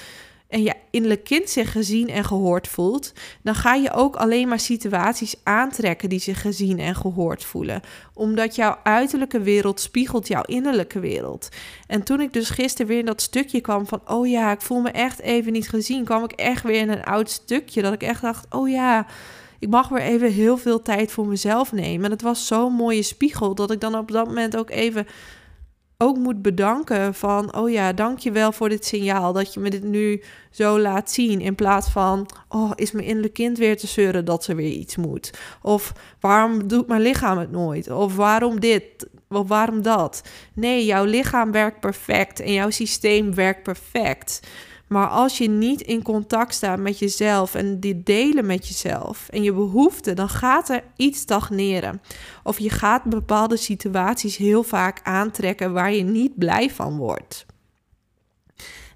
en 0.49 0.63
je 0.63 0.75
innerlijk 0.91 1.25
kind 1.25 1.51
zich 1.51 1.73
gezien 1.73 2.09
en 2.09 2.25
gehoord 2.25 2.69
voelt, 2.69 3.13
dan 3.43 3.55
ga 3.55 3.75
je 3.75 3.93
ook 3.93 4.17
alleen 4.17 4.49
maar 4.49 4.61
situaties 4.61 5.35
aantrekken 5.43 6.09
die 6.09 6.19
zich 6.19 6.41
gezien 6.41 6.79
en 6.79 6.95
gehoord 6.95 7.45
voelen. 7.45 7.81
Omdat 8.15 8.55
jouw 8.55 8.79
uiterlijke 8.83 9.41
wereld 9.41 9.81
spiegelt 9.81 10.29
jouw 10.29 10.43
innerlijke 10.43 11.01
wereld. 11.01 11.49
En 11.87 12.03
toen 12.03 12.21
ik 12.21 12.33
dus 12.33 12.51
gisteren 12.51 12.87
weer 12.87 12.99
in 12.99 13.05
dat 13.05 13.23
stukje 13.23 13.61
kwam 13.61 13.87
van, 13.87 14.01
oh 14.07 14.29
ja, 14.29 14.53
ik 14.53 14.61
voel 14.61 14.81
me 14.81 14.91
echt 14.91 15.21
even 15.21 15.53
niet 15.53 15.69
gezien, 15.69 16.05
kwam 16.05 16.25
ik 16.25 16.33
echt 16.33 16.63
weer 16.63 16.81
in 16.81 16.91
een 16.91 17.05
oud 17.05 17.31
stukje 17.31 17.83
dat 17.83 17.93
ik 17.93 18.03
echt 18.03 18.23
dacht, 18.23 18.47
oh 18.51 18.69
ja. 18.69 19.07
Ik 19.59 19.71
mag 19.71 19.89
weer 19.89 20.03
even 20.03 20.33
heel 20.33 20.57
veel 20.57 20.83
tijd 20.83 21.13
voor 21.13 21.27
mezelf 21.27 21.73
nemen. 21.73 22.05
En 22.05 22.11
het 22.11 22.23
was 22.23 22.47
zo'n 22.47 22.73
mooie 22.73 23.03
spiegel 23.03 23.55
dat 23.55 23.71
ik 23.71 23.81
dan 23.81 23.99
op 23.99 24.11
dat 24.11 24.27
moment 24.27 24.57
ook 24.57 24.71
even 24.71 25.07
ook 26.05 26.17
moet 26.19 26.43
bedanken 26.43 27.15
van, 27.15 27.57
oh 27.57 27.71
ja, 27.71 27.93
dankjewel 27.93 28.53
voor 28.53 28.69
dit 28.69 28.85
signaal 28.85 29.33
dat 29.33 29.55
je 29.55 29.61
me 29.61 29.71
dit 29.71 29.83
nu 29.83 30.23
zo 30.51 30.81
laat 30.81 31.11
zien. 31.11 31.41
In 31.41 31.55
plaats 31.55 31.89
van, 31.89 32.27
oh, 32.49 32.71
is 32.75 32.93
mijn 32.93 33.07
innerlijk 33.07 33.35
kind 33.35 33.59
weer 33.59 33.77
te 33.77 33.87
zeuren 33.87 34.25
dat 34.25 34.45
ze 34.45 34.55
weer 34.55 34.71
iets 34.71 34.97
moet? 34.97 35.31
Of 35.63 35.93
waarom 36.21 36.69
doet 36.69 36.87
mijn 36.87 37.01
lichaam 37.01 37.39
het 37.39 37.51
nooit? 37.51 37.91
Of 37.91 38.17
waarom 38.17 38.61
dit? 38.61 39.09
Of 39.29 39.49
waarom 39.49 39.83
dat? 39.83 40.23
Nee, 40.55 40.85
jouw 40.85 41.05
lichaam 41.05 41.53
werkt 41.53 41.81
perfect 41.81 42.41
en 42.41 42.53
jouw 42.53 42.71
systeem 42.71 43.35
werkt 43.35 43.63
perfect. 43.63 44.41
Maar 44.89 45.09
als 45.09 45.39
je 45.39 45.49
niet 45.49 45.81
in 45.81 46.03
contact 46.03 46.55
staat 46.55 46.79
met 46.79 46.99
jezelf 46.99 47.55
en 47.55 47.81
dit 47.81 48.07
delen 48.07 48.47
met 48.47 48.69
jezelf 48.69 49.29
en 49.29 49.43
je 49.43 49.53
behoeften, 49.53 50.17
dan 50.17 50.29
gaat 50.29 50.69
er 50.69 50.83
iets 50.97 51.19
stagneren. 51.21 52.03
Of 52.43 52.59
je 52.59 52.71
gaat 52.71 53.05
bepaalde 53.05 53.57
situaties 53.57 54.37
heel 54.37 54.63
vaak 54.63 55.01
aantrekken 55.03 55.73
waar 55.73 55.93
je 55.93 56.03
niet 56.03 56.39
blij 56.39 56.71
van 56.71 56.97
wordt. 56.97 57.47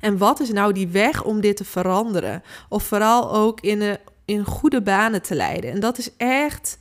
En 0.00 0.18
wat 0.18 0.40
is 0.40 0.52
nou 0.52 0.72
die 0.72 0.88
weg 0.88 1.24
om 1.24 1.40
dit 1.40 1.56
te 1.56 1.64
veranderen? 1.64 2.42
Of 2.68 2.82
vooral 2.82 3.32
ook 3.34 3.60
in, 3.60 3.80
een, 3.80 3.98
in 4.24 4.44
goede 4.44 4.82
banen 4.82 5.22
te 5.22 5.34
leiden. 5.34 5.70
En 5.70 5.80
dat 5.80 5.98
is 5.98 6.16
echt 6.16 6.78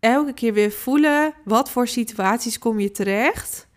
elke 0.00 0.32
keer 0.32 0.52
weer 0.52 0.72
voelen 0.72 1.34
wat 1.44 1.70
voor 1.70 1.88
situaties 1.88 2.58
kom 2.58 2.80
je 2.80 2.90
terecht 2.90 3.67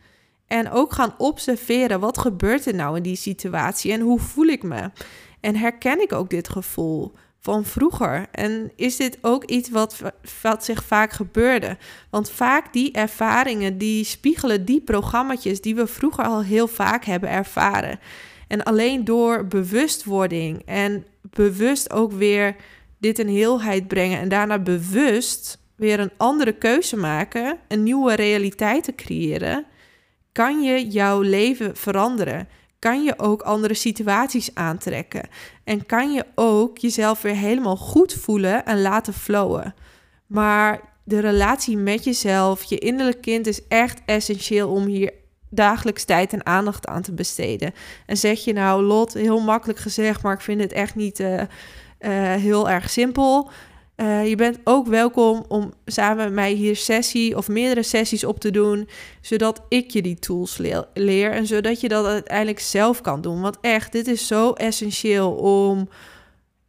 en 0.51 0.71
ook 0.71 0.93
gaan 0.93 1.13
observeren, 1.17 1.99
wat 1.99 2.17
gebeurt 2.17 2.65
er 2.65 2.75
nou 2.75 2.97
in 2.97 3.03
die 3.03 3.15
situatie 3.15 3.91
en 3.91 4.01
hoe 4.01 4.19
voel 4.19 4.45
ik 4.45 4.63
me? 4.63 4.91
En 5.39 5.55
herken 5.55 6.01
ik 6.01 6.13
ook 6.13 6.29
dit 6.29 6.49
gevoel 6.49 7.13
van 7.39 7.65
vroeger? 7.65 8.27
En 8.31 8.71
is 8.75 8.95
dit 8.95 9.17
ook 9.21 9.43
iets 9.43 9.69
wat, 9.69 10.01
wat 10.41 10.65
zich 10.65 10.83
vaak 10.83 11.11
gebeurde? 11.11 11.77
Want 12.09 12.29
vaak 12.31 12.73
die 12.73 12.91
ervaringen, 12.91 13.77
die 13.77 14.03
spiegelen 14.03 14.65
die 14.65 14.81
programma's 14.81 15.61
die 15.61 15.75
we 15.75 15.87
vroeger 15.87 16.25
al 16.25 16.43
heel 16.43 16.67
vaak 16.67 17.05
hebben 17.05 17.29
ervaren. 17.29 17.99
En 18.47 18.63
alleen 18.63 19.05
door 19.05 19.47
bewustwording 19.47 20.61
en 20.65 21.05
bewust 21.21 21.91
ook 21.91 22.11
weer 22.11 22.55
dit 22.97 23.19
in 23.19 23.27
heelheid 23.27 23.87
brengen 23.87 24.19
en 24.19 24.29
daarna 24.29 24.59
bewust 24.59 25.59
weer 25.75 25.99
een 25.99 26.11
andere 26.17 26.53
keuze 26.53 26.97
maken, 26.97 27.57
een 27.67 27.83
nieuwe 27.83 28.15
realiteit 28.15 28.83
te 28.83 28.95
creëren, 28.95 29.65
kan 30.31 30.61
je 30.61 30.87
jouw 30.87 31.21
leven 31.21 31.75
veranderen? 31.75 32.47
kan 32.81 33.03
je 33.03 33.19
ook 33.19 33.41
andere 33.41 33.73
situaties 33.73 34.55
aantrekken. 34.55 35.29
En 35.63 35.85
kan 35.85 36.13
je 36.13 36.25
ook 36.35 36.77
jezelf 36.77 37.21
weer 37.21 37.35
helemaal 37.35 37.75
goed 37.75 38.13
voelen 38.13 38.65
en 38.65 38.81
laten 38.81 39.13
flowen. 39.13 39.75
Maar 40.27 40.81
de 41.03 41.19
relatie 41.19 41.77
met 41.77 42.03
jezelf, 42.03 42.63
je 42.63 42.77
innerlijk 42.77 43.21
kind, 43.21 43.47
is 43.47 43.67
echt 43.67 44.01
essentieel 44.05 44.69
om 44.69 44.85
hier 44.85 45.13
dagelijks 45.49 46.03
tijd 46.03 46.33
en 46.33 46.45
aandacht 46.45 46.87
aan 46.87 47.01
te 47.01 47.13
besteden. 47.13 47.73
En 48.05 48.17
zeg 48.17 48.43
je 48.43 48.53
nou, 48.53 48.83
Lot, 48.83 49.13
heel 49.13 49.41
makkelijk 49.41 49.79
gezegd, 49.79 50.21
maar 50.21 50.33
ik 50.33 50.41
vind 50.41 50.61
het 50.61 50.71
echt 50.71 50.95
niet 50.95 51.19
uh, 51.19 51.33
uh, 51.37 51.45
heel 52.33 52.69
erg 52.69 52.89
simpel. 52.89 53.49
Uh, 54.01 54.27
je 54.27 54.35
bent 54.35 54.59
ook 54.63 54.87
welkom 54.87 55.45
om 55.47 55.73
samen 55.85 56.23
met 56.23 56.33
mij 56.33 56.51
hier 56.51 56.75
sessie 56.75 57.37
of 57.37 57.47
meerdere 57.47 57.83
sessies 57.83 58.23
op 58.23 58.39
te 58.39 58.51
doen, 58.51 58.89
zodat 59.21 59.61
ik 59.69 59.91
je 59.91 60.01
die 60.01 60.19
tools 60.19 60.57
leer 60.93 61.31
en 61.31 61.47
zodat 61.47 61.81
je 61.81 61.87
dat 61.87 62.05
uiteindelijk 62.05 62.59
zelf 62.59 63.01
kan 63.01 63.21
doen. 63.21 63.41
Want 63.41 63.57
echt, 63.61 63.91
dit 63.91 64.07
is 64.07 64.27
zo 64.27 64.51
essentieel 64.51 65.31
om 65.31 65.89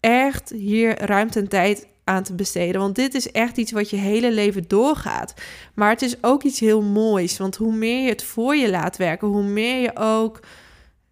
echt 0.00 0.50
hier 0.50 0.98
ruimte 0.98 1.38
en 1.38 1.48
tijd 1.48 1.86
aan 2.04 2.22
te 2.22 2.34
besteden. 2.34 2.80
Want 2.80 2.94
dit 2.94 3.14
is 3.14 3.30
echt 3.30 3.56
iets 3.56 3.72
wat 3.72 3.90
je 3.90 3.96
hele 3.96 4.32
leven 4.32 4.64
doorgaat. 4.68 5.34
Maar 5.74 5.90
het 5.90 6.02
is 6.02 6.16
ook 6.20 6.42
iets 6.42 6.60
heel 6.60 6.82
moois. 6.82 7.38
Want 7.38 7.56
hoe 7.56 7.74
meer 7.74 8.02
je 8.02 8.08
het 8.08 8.24
voor 8.24 8.56
je 8.56 8.70
laat 8.70 8.96
werken, 8.96 9.28
hoe 9.28 9.42
meer 9.42 9.80
je 9.80 9.90
ook 9.94 10.40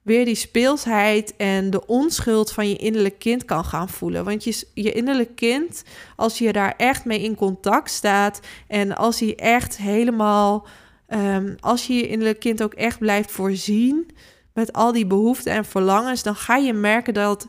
weer 0.03 0.25
die 0.25 0.35
speelsheid 0.35 1.37
en 1.37 1.71
de 1.71 1.87
onschuld 1.87 2.53
van 2.53 2.69
je 2.69 2.77
innerlijk 2.77 3.19
kind 3.19 3.45
kan 3.45 3.65
gaan 3.65 3.89
voelen. 3.89 4.25
Want 4.25 4.45
je, 4.45 4.67
je 4.75 4.93
innerlijk 4.93 5.37
kind, 5.37 5.83
als 6.17 6.39
je 6.39 6.53
daar 6.53 6.75
echt 6.77 7.05
mee 7.05 7.21
in 7.21 7.35
contact 7.35 7.91
staat 7.91 8.41
en 8.69 8.97
als 8.97 9.21
hij 9.21 9.37
echt 9.37 9.77
helemaal, 9.77 10.67
um, 11.09 11.57
als 11.61 11.87
je 11.87 11.95
je 11.95 12.09
innerlijk 12.09 12.41
kind 12.41 12.63
ook 12.63 12.75
echt 12.75 12.99
blijft 12.99 13.31
voorzien 13.31 14.11
met 14.55 14.73
al 14.73 14.93
die 14.93 15.07
behoeften 15.07 15.53
en 15.53 15.65
verlangens, 15.65 16.23
dan 16.23 16.35
ga 16.35 16.57
je 16.57 16.73
merken 16.73 17.15
dat 17.15 17.47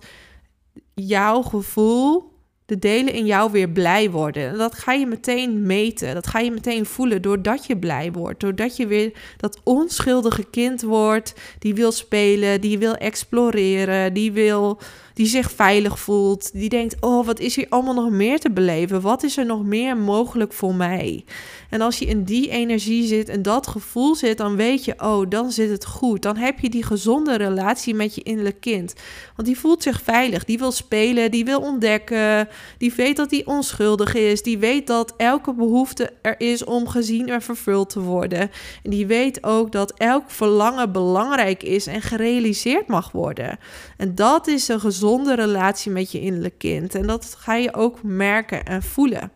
jouw 0.93 1.41
gevoel 1.41 2.30
de 2.71 2.79
delen 2.79 3.13
in 3.13 3.25
jou 3.25 3.51
weer 3.51 3.69
blij 3.69 4.09
worden. 4.09 4.49
En 4.49 4.57
dat 4.57 4.75
ga 4.75 4.93
je 4.93 5.05
meteen 5.05 5.65
meten. 5.65 6.13
Dat 6.13 6.27
ga 6.27 6.39
je 6.39 6.51
meteen 6.51 6.85
voelen 6.85 7.21
doordat 7.21 7.65
je 7.65 7.77
blij 7.77 8.11
wordt. 8.11 8.39
Doordat 8.39 8.77
je 8.77 8.87
weer 8.87 9.11
dat 9.37 9.59
onschuldige 9.63 10.43
kind 10.43 10.81
wordt 10.81 11.33
die 11.59 11.73
wil 11.73 11.91
spelen, 11.91 12.61
die 12.61 12.77
wil 12.77 12.95
exploreren, 12.95 14.13
die 14.13 14.31
wil 14.31 14.79
die 15.13 15.25
zich 15.25 15.51
veilig 15.51 15.99
voelt, 15.99 16.49
die 16.53 16.69
denkt: 16.69 16.95
"Oh, 16.99 17.25
wat 17.25 17.39
is 17.39 17.55
hier 17.55 17.65
allemaal 17.69 17.93
nog 17.93 18.09
meer 18.09 18.39
te 18.39 18.51
beleven? 18.51 19.01
Wat 19.01 19.23
is 19.23 19.37
er 19.37 19.45
nog 19.45 19.63
meer 19.63 19.97
mogelijk 19.97 20.53
voor 20.53 20.75
mij?" 20.75 21.25
En 21.69 21.81
als 21.81 21.99
je 21.99 22.05
in 22.05 22.23
die 22.23 22.49
energie 22.49 23.07
zit 23.07 23.29
en 23.29 23.41
dat 23.41 23.67
gevoel 23.67 24.15
zit, 24.15 24.37
dan 24.37 24.55
weet 24.55 24.85
je: 24.85 24.93
"Oh, 24.97 25.29
dan 25.29 25.51
zit 25.51 25.69
het 25.69 25.85
goed. 25.85 26.21
Dan 26.21 26.37
heb 26.37 26.59
je 26.59 26.69
die 26.69 26.83
gezonde 26.83 27.35
relatie 27.35 27.93
met 27.93 28.15
je 28.15 28.23
innerlijk 28.23 28.59
kind." 28.59 28.93
Want 29.35 29.47
die 29.47 29.59
voelt 29.59 29.83
zich 29.83 30.01
veilig, 30.03 30.45
die 30.45 30.57
wil 30.57 30.71
spelen, 30.71 31.31
die 31.31 31.45
wil 31.45 31.61
ontdekken, 31.61 32.49
die 32.77 32.93
weet 32.95 33.15
dat 33.15 33.31
hij 33.31 33.45
onschuldig 33.45 34.13
is, 34.13 34.43
die 34.43 34.57
weet 34.57 34.87
dat 34.87 35.13
elke 35.17 35.53
behoefte 35.53 36.13
er 36.21 36.39
is 36.39 36.63
om 36.63 36.87
gezien 36.87 37.29
en 37.29 37.41
vervuld 37.41 37.89
te 37.89 37.99
worden. 37.99 38.51
En 38.83 38.89
die 38.89 39.07
weet 39.07 39.43
ook 39.43 39.71
dat 39.71 39.93
elk 39.97 40.23
verlangen 40.27 40.91
belangrijk 40.91 41.63
is 41.63 41.87
en 41.87 42.01
gerealiseerd 42.01 42.87
mag 42.87 43.11
worden. 43.11 43.59
En 43.97 44.15
dat 44.15 44.47
is 44.47 44.67
een 44.67 44.79
gezonde 44.79 44.99
gezonde 45.01 45.35
relatie 45.35 45.91
met 45.91 46.11
je 46.11 46.21
innerlijk 46.21 46.57
kind. 46.57 46.95
En 46.95 47.07
dat 47.07 47.35
ga 47.37 47.55
je 47.55 47.73
ook 47.73 48.03
merken 48.03 48.63
en 48.63 48.83
voelen. 48.83 49.31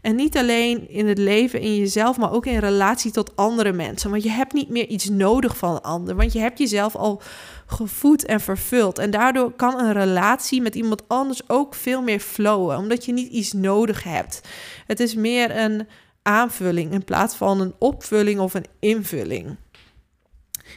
En 0.00 0.16
niet 0.16 0.36
alleen 0.36 0.90
in 0.90 1.06
het 1.06 1.18
leven 1.18 1.60
in 1.60 1.76
jezelf, 1.76 2.18
maar 2.18 2.32
ook 2.32 2.46
in 2.46 2.58
relatie 2.58 3.10
tot 3.10 3.36
andere 3.36 3.72
mensen. 3.72 4.10
Want 4.10 4.22
je 4.22 4.30
hebt 4.30 4.52
niet 4.52 4.68
meer 4.68 4.86
iets 4.86 5.08
nodig 5.08 5.56
van 5.56 5.74
een 5.74 5.80
ander. 5.80 6.16
Want 6.16 6.32
je 6.32 6.38
hebt 6.38 6.58
jezelf 6.58 6.96
al 6.96 7.22
gevoed 7.66 8.24
en 8.24 8.40
vervuld. 8.40 8.98
En 8.98 9.10
daardoor 9.10 9.52
kan 9.52 9.78
een 9.78 9.92
relatie 9.92 10.62
met 10.62 10.74
iemand 10.74 11.02
anders 11.08 11.48
ook 11.48 11.74
veel 11.74 12.02
meer 12.02 12.20
flowen. 12.20 12.76
Omdat 12.76 13.04
je 13.04 13.12
niet 13.12 13.32
iets 13.32 13.52
nodig 13.52 14.02
hebt. 14.02 14.40
Het 14.86 15.00
is 15.00 15.14
meer 15.14 15.56
een 15.56 15.86
aanvulling 16.22 16.92
in 16.92 17.04
plaats 17.04 17.34
van 17.34 17.60
een 17.60 17.74
opvulling 17.78 18.40
of 18.40 18.54
een 18.54 18.66
invulling. 18.78 19.56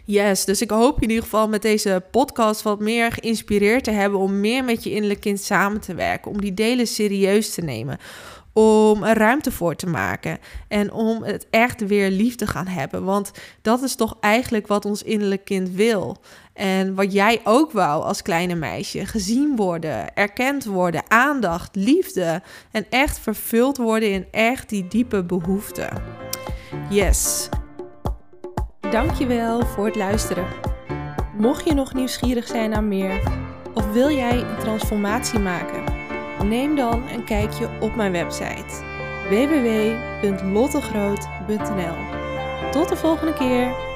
Yes, 0.05 0.45
dus 0.45 0.61
ik 0.61 0.69
hoop 0.69 1.01
in 1.01 1.09
ieder 1.09 1.23
geval 1.23 1.47
met 1.47 1.61
deze 1.61 2.03
podcast 2.11 2.61
wat 2.61 2.79
meer 2.79 3.11
geïnspireerd 3.11 3.83
te 3.83 3.91
hebben 3.91 4.19
om 4.19 4.39
meer 4.39 4.63
met 4.63 4.83
je 4.83 4.91
innerlijk 4.91 5.19
kind 5.19 5.41
samen 5.41 5.81
te 5.81 5.95
werken, 5.95 6.31
om 6.31 6.41
die 6.41 6.53
delen 6.53 6.87
serieus 6.87 7.53
te 7.53 7.61
nemen, 7.61 7.97
om 8.53 9.03
er 9.03 9.17
ruimte 9.17 9.51
voor 9.51 9.75
te 9.75 9.87
maken 9.87 10.37
en 10.67 10.91
om 10.91 11.23
het 11.23 11.47
echt 11.49 11.87
weer 11.87 12.09
lief 12.09 12.35
te 12.35 12.47
gaan 12.47 12.67
hebben, 12.67 13.03
want 13.03 13.31
dat 13.61 13.81
is 13.81 13.95
toch 13.95 14.17
eigenlijk 14.19 14.67
wat 14.67 14.85
ons 14.85 15.03
innerlijk 15.03 15.45
kind 15.45 15.69
wil. 15.69 16.17
En 16.53 16.95
wat 16.95 17.13
jij 17.13 17.41
ook 17.43 17.71
wou 17.71 18.03
als 18.03 18.21
kleine 18.21 18.55
meisje: 18.55 19.05
gezien 19.05 19.55
worden, 19.55 20.15
erkend 20.15 20.65
worden, 20.65 21.03
aandacht, 21.07 21.75
liefde 21.75 22.41
en 22.71 22.85
echt 22.89 23.19
vervuld 23.19 23.77
worden 23.77 24.11
in 24.11 24.25
echt 24.31 24.69
die 24.69 24.87
diepe 24.87 25.23
behoeften. 25.23 26.03
Yes. 26.89 27.49
Dankjewel 28.93 29.65
voor 29.65 29.85
het 29.85 29.95
luisteren. 29.95 30.45
Mocht 31.37 31.65
je 31.65 31.73
nog 31.73 31.93
nieuwsgierig 31.93 32.47
zijn 32.47 32.69
naar 32.69 32.83
meer 32.83 33.21
of 33.73 33.91
wil 33.91 34.09
jij 34.09 34.39
een 34.39 34.57
transformatie 34.59 35.39
maken? 35.39 35.83
Neem 36.43 36.75
dan 36.75 37.03
een 37.13 37.23
kijkje 37.23 37.69
op 37.79 37.95
mijn 37.95 38.11
website 38.11 38.83
www.lottegroot.nl. 39.29 41.95
Tot 42.71 42.89
de 42.89 42.95
volgende 42.95 43.33
keer. 43.33 43.92